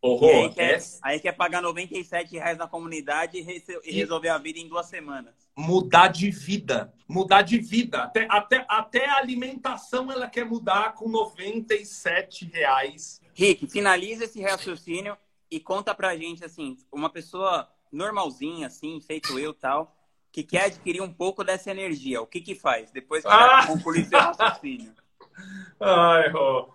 [0.00, 0.82] Horror, aí, quer, é...
[1.02, 5.34] aí quer pagar 97 reais na comunidade e, e resolver a vida em duas semanas.
[5.56, 6.92] Mudar de vida.
[7.08, 8.04] Mudar de vida.
[8.04, 13.20] Até, até, até a alimentação ela quer mudar com 97 reais.
[13.34, 15.16] Rick, finaliza esse raciocínio
[15.50, 19.96] e conta pra gente, assim, uma pessoa normalzinho, assim, feito eu tal,
[20.30, 23.66] que quer adquirir um pouco dessa energia, o que que faz depois que ah!
[23.66, 24.92] concluir seu raciocínio?
[25.80, 26.68] Ai, oh.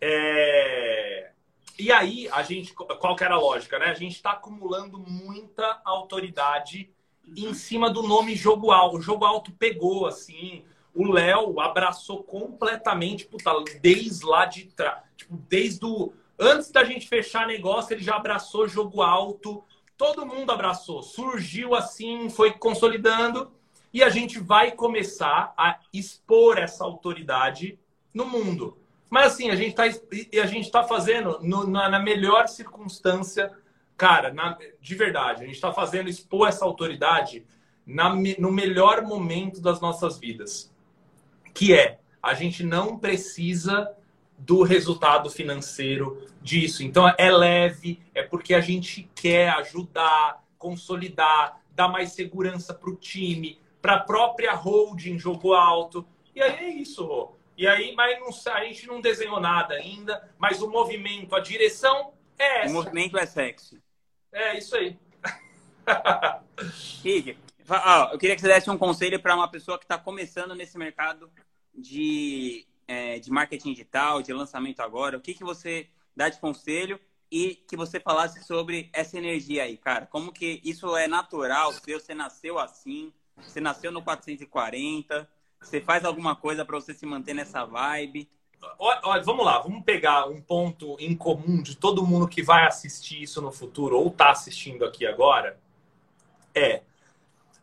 [0.00, 1.29] é...
[1.80, 3.86] E aí, a gente, qual que era a lógica, né?
[3.86, 6.90] A gente está acumulando muita autoridade
[7.36, 8.98] em cima do nome Jogo Alto.
[8.98, 10.64] O Jogo Alto pegou, assim,
[10.94, 15.02] o Léo abraçou completamente, puta, desde lá de trás.
[15.16, 16.12] Tipo, desde o...
[16.38, 19.64] Antes da gente fechar negócio, ele já abraçou Jogo Alto
[20.00, 23.52] todo mundo abraçou, surgiu assim, foi consolidando
[23.92, 27.78] e a gente vai começar a expor essa autoridade
[28.14, 28.78] no mundo.
[29.10, 33.52] Mas assim, a gente está a gente está fazendo no, na, na, melhor circunstância,
[33.96, 37.44] cara, na, de verdade, a gente está fazendo expor essa autoridade
[37.84, 40.72] na, no melhor momento das nossas vidas.
[41.52, 43.90] que é a gente não precisa
[44.38, 46.82] do resultado financeiro disso.
[46.82, 52.96] Então é leve, é porque a gente quer ajudar, consolidar, dar mais segurança para o
[52.96, 56.06] time, para a própria holding jogo alto.
[56.34, 57.39] E aí é isso, Rô.
[57.60, 62.14] E aí, mas não, a gente não desenhou nada ainda, mas o movimento, a direção
[62.38, 62.70] é essa.
[62.70, 63.78] O movimento é sexy.
[64.32, 64.98] É isso aí.
[67.02, 67.36] Kid,
[68.12, 71.30] eu queria que você desse um conselho para uma pessoa que está começando nesse mercado
[71.74, 75.18] de, é, de marketing digital, de lançamento agora.
[75.18, 75.86] O que, que você
[76.16, 76.98] dá de conselho
[77.30, 80.06] e que você falasse sobre essa energia aí, cara.
[80.06, 82.00] Como que isso é natural seu?
[82.00, 83.12] Você nasceu assim?
[83.36, 85.28] Você nasceu no 440?
[85.60, 88.28] Você faz alguma coisa para você se manter nessa vibe?
[88.78, 93.22] Olha, vamos lá, vamos pegar um ponto em comum de todo mundo que vai assistir
[93.22, 95.58] isso no futuro ou está assistindo aqui agora.
[96.54, 96.82] É,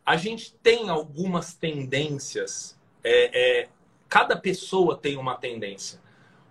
[0.04, 2.78] a gente tem algumas tendências.
[3.02, 3.68] É, é,
[4.08, 6.00] cada pessoa tem uma tendência.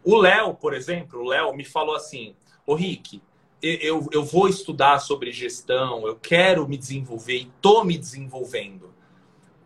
[0.04, 2.36] O Léo, por exemplo, o Léo me falou assim:
[2.66, 3.22] Ô Rick,
[3.62, 8.97] eu, eu vou estudar sobre gestão, eu quero me desenvolver e tô me desenvolvendo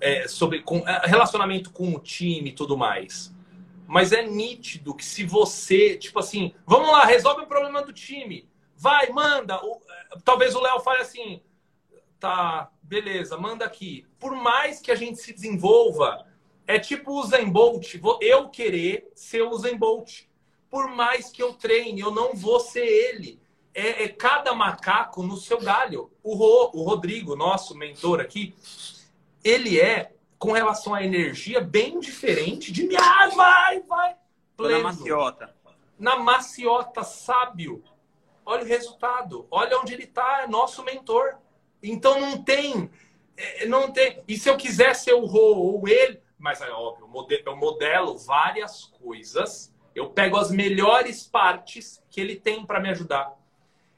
[0.02, 3.34] é, sobre com, é, relacionamento com o time e tudo mais.
[3.88, 8.50] Mas é nítido que se você, tipo assim, vamos lá, resolve o problema do time.
[8.76, 9.64] Vai, manda.
[9.64, 11.42] O, é, talvez o Léo fale assim,
[12.20, 14.06] tá, beleza, manda aqui.
[14.20, 16.26] Por mais que a gente se desenvolva,
[16.66, 17.96] é tipo o Zen Bolt.
[18.22, 20.24] Eu querer ser o Zen Bolt.
[20.70, 23.40] Por mais que eu treine, eu não vou ser ele.
[23.74, 26.10] É, é cada macaco no seu galho.
[26.24, 28.56] O, Ro, o Rodrigo, nosso mentor aqui,
[29.44, 32.96] ele é, com relação à energia, bem diferente de mim.
[32.98, 34.16] Ah, vai, vai.
[34.58, 34.78] Pleno.
[34.78, 35.56] Na maciota.
[36.00, 37.84] Na maciota, sábio.
[38.46, 39.48] Olha o resultado.
[39.52, 41.38] Olha onde ele está, é nosso mentor.
[41.82, 42.90] Então não tem.
[43.38, 44.22] É, não tem.
[44.28, 47.08] E se eu quiser ser o Rô ou ele, mas é óbvio,
[47.46, 49.72] eu modelo várias coisas.
[49.94, 53.38] Eu pego as melhores partes que ele tem para me ajudar.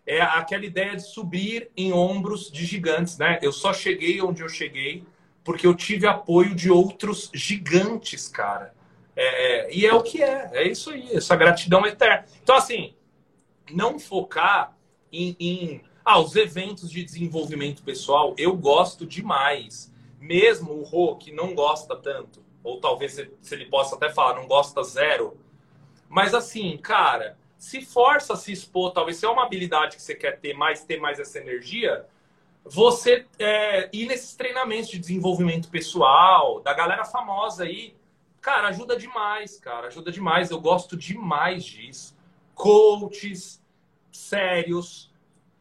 [0.05, 3.39] É aquela ideia de subir em ombros de gigantes, né?
[3.41, 5.05] Eu só cheguei onde eu cheguei
[5.43, 8.73] porque eu tive apoio de outros gigantes, cara.
[9.15, 12.25] É, é, e é o que é, é isso aí, essa gratidão eterna.
[12.41, 12.95] Então, assim,
[13.71, 14.75] não focar
[15.11, 19.91] em, em ah, os eventos de desenvolvimento pessoal, eu gosto demais.
[20.19, 24.47] Mesmo o Rô, que não gosta tanto, ou talvez se, ele possa até falar, não
[24.47, 25.37] gosta zero.
[26.09, 30.15] Mas assim, cara, se força a se expor, talvez se é uma habilidade que você
[30.15, 32.05] quer ter mais, ter mais essa energia,
[32.65, 37.95] você é, ir nesses treinamentos de desenvolvimento pessoal, da galera famosa aí,
[38.39, 40.49] cara, ajuda demais, cara, ajuda demais.
[40.49, 42.15] Eu gosto demais disso.
[42.55, 43.61] Coaches
[44.11, 45.11] sérios,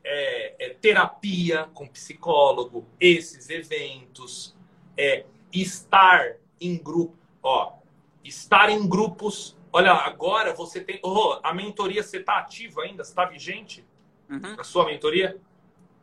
[0.05, 4.55] é, é, terapia com psicólogo, esses eventos,
[4.97, 7.75] é, estar em grupo, ó,
[8.23, 9.57] estar em grupos.
[9.73, 11.01] Olha, agora você tem.
[11.03, 13.03] Oh, a mentoria, você está ativa ainda?
[13.03, 13.85] Você está vigente?
[14.29, 14.55] Uhum.
[14.59, 15.41] A sua mentoria?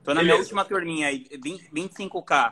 [0.09, 0.37] Tô na Beleza.
[0.37, 2.51] minha última turninha aí, 25k.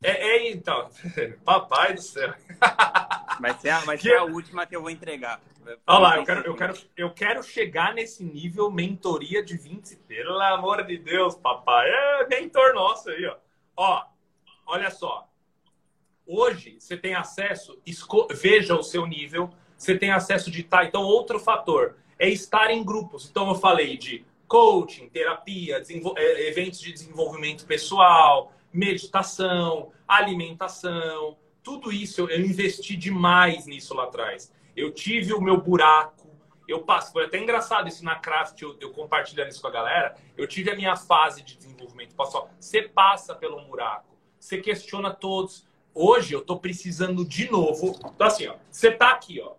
[0.00, 0.88] É, é, então.
[1.44, 2.32] Papai do céu.
[3.40, 5.40] Vai ser, a, vai ser a última que eu vou entregar.
[5.86, 9.94] Olha lá, eu quero, eu, quero, eu quero chegar nesse nível mentoria de 20.
[9.96, 11.88] Pelo amor de Deus, papai.
[11.88, 13.36] É mentor nosso aí, ó.
[13.76, 14.04] Ó,
[14.66, 15.28] olha só.
[16.26, 18.26] Hoje você tem acesso, esco...
[18.32, 20.64] veja o seu nível, você tem acesso de.
[20.64, 23.28] Tá, então, outro fator é estar em grupos.
[23.30, 25.82] Então, eu falei de coaching, terapia,
[26.16, 34.50] é, eventos de desenvolvimento pessoal, meditação, alimentação, tudo isso eu, investi demais nisso lá atrás.
[34.74, 36.30] Eu tive o meu buraco,
[36.66, 40.14] eu passo, foi até engraçado isso na Craft, eu, eu compartilhando isso com a galera.
[40.36, 42.50] Eu tive a minha fase de desenvolvimento pessoal.
[42.58, 45.66] Você passa pelo buraco, você questiona todos.
[45.94, 47.98] Hoje eu tô precisando de novo.
[48.14, 49.54] Então assim, ó, você tá aqui, ó.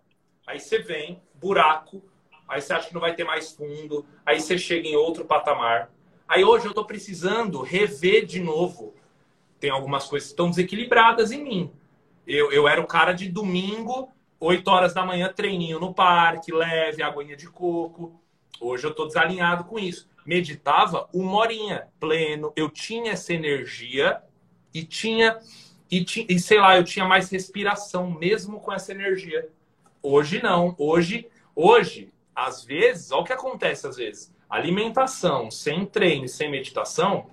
[0.48, 2.02] Aí você vem, buraco,
[2.50, 5.92] aí você acha que não vai ter mais fundo, aí você chega em outro patamar.
[6.28, 8.94] Aí hoje eu estou precisando rever de novo.
[9.60, 11.72] Tem algumas coisas que estão desequilibradas em mim.
[12.26, 17.04] Eu, eu era o cara de domingo, 8 horas da manhã, treininho no parque, leve,
[17.04, 18.20] aguinha de coco.
[18.60, 20.10] Hoje eu estou desalinhado com isso.
[20.26, 22.54] Meditava uma horinha, pleno.
[22.56, 24.22] Eu tinha essa energia
[24.74, 25.40] e tinha,
[25.92, 29.50] e, e sei lá, eu tinha mais respiração, mesmo com essa energia.
[30.02, 30.76] Hoje não.
[30.78, 32.12] Hoje, hoje
[32.46, 34.34] às vezes, olha o que acontece às vezes.
[34.50, 37.30] Alimentação sem treino sem meditação,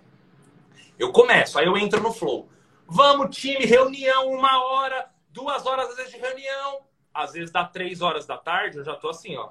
[0.98, 2.48] eu começo, aí eu entro no flow.
[2.86, 6.80] Vamos, time, reunião, uma hora, duas horas às vezes de reunião.
[7.12, 9.50] Às vezes dá três horas da tarde, eu já tô assim, ó.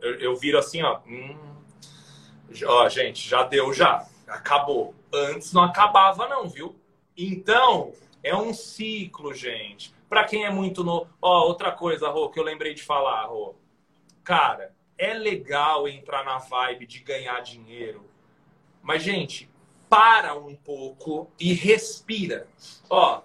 [0.00, 1.00] Eu, eu, viro assim, ó.
[1.06, 1.36] Hum,
[2.66, 4.06] ó, gente, já deu, já.
[4.26, 4.94] Acabou.
[5.12, 6.78] Antes não acabava, não, viu?
[7.16, 9.94] Então, É um ciclo, gente.
[10.08, 11.08] Para quem é muito novo.
[11.20, 13.54] Ó, outra coisa, Rô, que eu lembrei de falar, Rô.
[14.28, 18.04] Cara, é legal entrar na vibe de ganhar dinheiro.
[18.82, 19.50] Mas, gente,
[19.88, 22.46] para um pouco e respira.
[22.90, 23.22] Ó,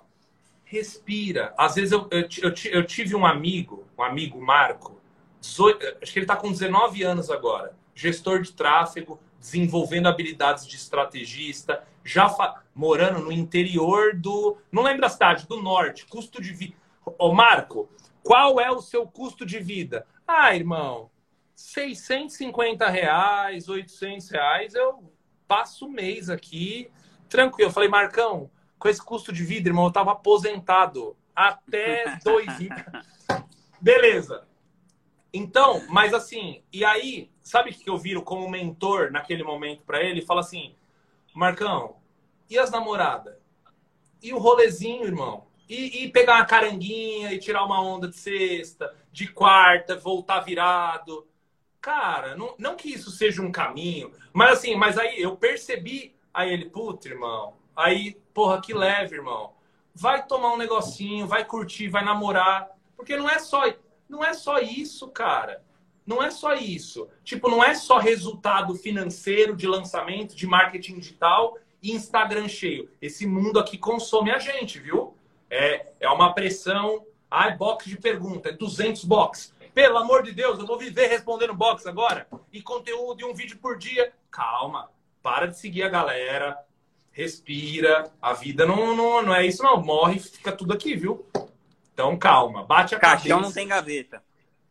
[0.63, 1.53] respira.
[1.57, 4.97] Às vezes eu, eu, eu, eu tive um amigo, um amigo Marco,
[5.41, 10.77] 18, acho que ele está com 19 anos agora, gestor de tráfego, desenvolvendo habilidades de
[10.77, 12.63] estrategista, já fa...
[12.73, 14.55] morando no interior do.
[14.71, 16.77] Não lembro a cidade, do norte, custo de vida.
[17.17, 17.89] Ô, Marco,
[18.23, 20.07] qual é o seu custo de vida?
[20.27, 21.09] Ah, irmão,
[21.55, 25.11] 650 reais, 800 reais, eu
[25.47, 26.89] passo o mês aqui,
[27.29, 27.69] tranquilo.
[27.69, 28.49] Eu falei, Marcão,
[28.79, 32.69] com esse custo de vida, irmão, eu tava aposentado até 2000.
[33.79, 34.47] Beleza.
[35.33, 40.03] Então, mas assim, e aí, sabe o que eu viro como mentor naquele momento para
[40.03, 40.21] ele?
[40.21, 40.75] Fala assim,
[41.33, 41.95] Marcão,
[42.49, 43.35] e as namoradas?
[44.21, 45.47] E o rolezinho, irmão?
[45.67, 51.25] E, e, pegar uma caranguinha e tirar uma onda de sexta, de quarta, voltar virado.
[51.79, 56.51] Cara, não, não que isso seja um caminho, mas assim, mas aí eu percebi, aí
[56.51, 59.53] ele, puta, irmão, aí, porra, que leve, irmão.
[59.93, 63.61] Vai tomar um negocinho, vai curtir, vai namorar, porque não é só
[64.09, 65.63] não é só isso, cara.
[66.05, 67.07] Não é só isso.
[67.23, 72.89] Tipo, não é só resultado financeiro de lançamento, de marketing digital e Instagram cheio.
[73.01, 75.15] Esse mundo aqui consome a gente, viu?
[75.49, 77.05] É, é uma pressão.
[77.35, 79.55] Ai, box de pergunta, é 200 box.
[79.73, 82.27] Pelo amor de Deus, eu vou viver respondendo box agora.
[82.51, 84.13] E conteúdo de um vídeo por dia.
[84.29, 84.91] Calma,
[85.23, 86.55] para de seguir a galera.
[87.11, 88.11] Respira.
[88.21, 89.81] A vida não, não, não é isso, não.
[89.81, 91.25] Morre, fica tudo aqui, viu?
[91.91, 93.29] Então, calma, bate a Caixão cabeça.
[93.29, 94.23] Caixão não tem gaveta.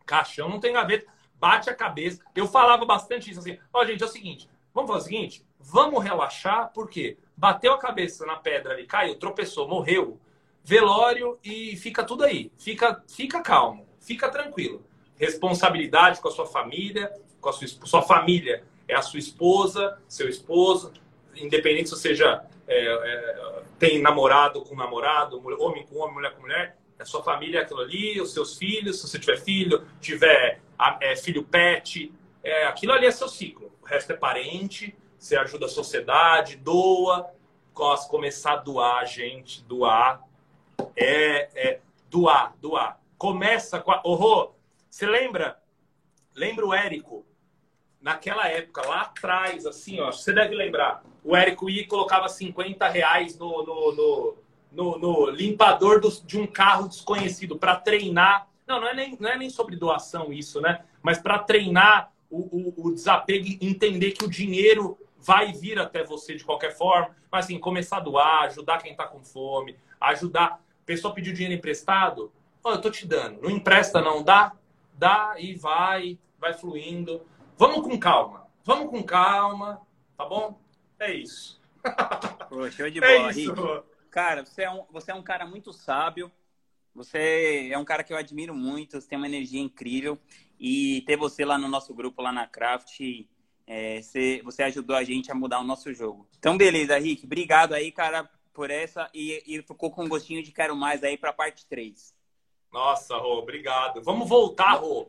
[0.06, 1.06] Caixão não tem gaveta,
[1.40, 2.22] bate a cabeça.
[2.32, 3.58] Eu falava bastante isso assim.
[3.72, 7.78] Ó, oh, gente, é o seguinte, vamos fazer o seguinte, vamos relaxar, porque bateu a
[7.78, 10.20] cabeça na pedra ali, caiu, tropeçou, morreu,
[10.64, 12.50] velório e fica tudo aí.
[12.56, 14.84] Fica, fica calmo, fica tranquilo.
[15.16, 20.28] Responsabilidade com a sua família, com a sua, sua família é a sua esposa, seu
[20.28, 20.92] esposo,
[21.34, 26.76] independente se já é, é, tem namorado com namorado, homem com homem, mulher com mulher,
[27.02, 30.60] a sua família é aquilo ali, os seus filhos, se você tiver filho, tiver
[31.00, 33.72] é, filho pet, é, aquilo ali é seu ciclo.
[33.82, 37.28] O resto é parente, você ajuda a sociedade, doa,
[38.08, 40.22] começar a doar, gente, doar.
[40.96, 43.00] É, é doar, doar.
[43.18, 44.00] Começa com a.
[44.04, 44.50] Oh,
[44.90, 45.58] você lembra?
[46.34, 47.24] Lembra o Érico?
[48.00, 51.04] Naquela época, lá atrás, assim, ó, você deve lembrar.
[51.22, 54.42] O Érico ia e colocava 50 reais no, no, no
[54.72, 58.48] no, no limpador do, de um carro desconhecido para treinar.
[58.66, 60.82] Não, não é, nem, não é nem sobre doação isso, né?
[61.02, 66.02] Mas para treinar o, o, o desapego e entender que o dinheiro vai vir até
[66.02, 67.14] você de qualquer forma.
[67.30, 69.76] Mas assim, começar a doar, ajudar quem está com fome,
[70.10, 70.62] ajudar.
[70.82, 72.32] A pessoa pediu dinheiro emprestado,
[72.62, 73.40] oh, eu tô te dando.
[73.42, 74.52] Não empresta, não, dá,
[74.94, 77.26] dá e vai, vai fluindo.
[77.56, 79.80] Vamos com calma, vamos com calma,
[80.16, 80.60] tá bom?
[80.98, 81.60] É isso.
[82.48, 83.84] Pô, show de é bola, é isso.
[84.10, 86.30] Cara, você é, um, você é um cara muito sábio.
[86.94, 89.00] Você é um cara que eu admiro muito.
[89.00, 90.18] Você tem uma energia incrível.
[90.60, 93.00] E ter você lá no nosso grupo, lá na Craft,
[93.66, 96.28] é, você, você ajudou a gente a mudar o nosso jogo.
[96.38, 97.24] Então, beleza, Rick.
[97.24, 99.08] Obrigado aí, cara, por essa.
[99.14, 102.14] E, e ficou com um gostinho de quero mais aí para parte 3.
[102.72, 104.02] Nossa, Rô, obrigado.
[104.02, 105.08] Vamos voltar, Rô.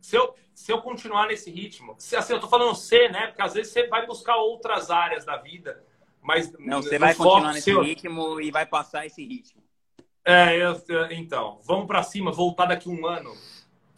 [0.00, 3.28] Se eu, se eu continuar nesse ritmo, se, assim, eu tô falando C, né?
[3.28, 5.84] Porque às vezes você vai buscar outras áreas da vida.
[6.22, 7.82] Mas não, você vai continuar nesse seu...
[7.82, 9.62] ritmo e vai passar esse ritmo.
[10.24, 10.74] É, eu,
[11.12, 13.32] então, vamos para cima, voltar daqui um ano,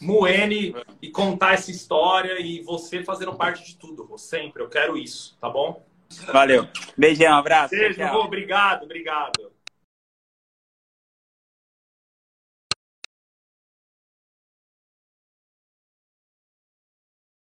[0.00, 4.62] Moene e contar essa história e você fazendo parte de tudo, sempre.
[4.62, 5.82] Eu quero isso, tá bom?
[6.32, 6.66] Valeu.
[6.96, 7.74] Beijão, abraço.
[7.74, 9.52] Beijo, obrigado, obrigado.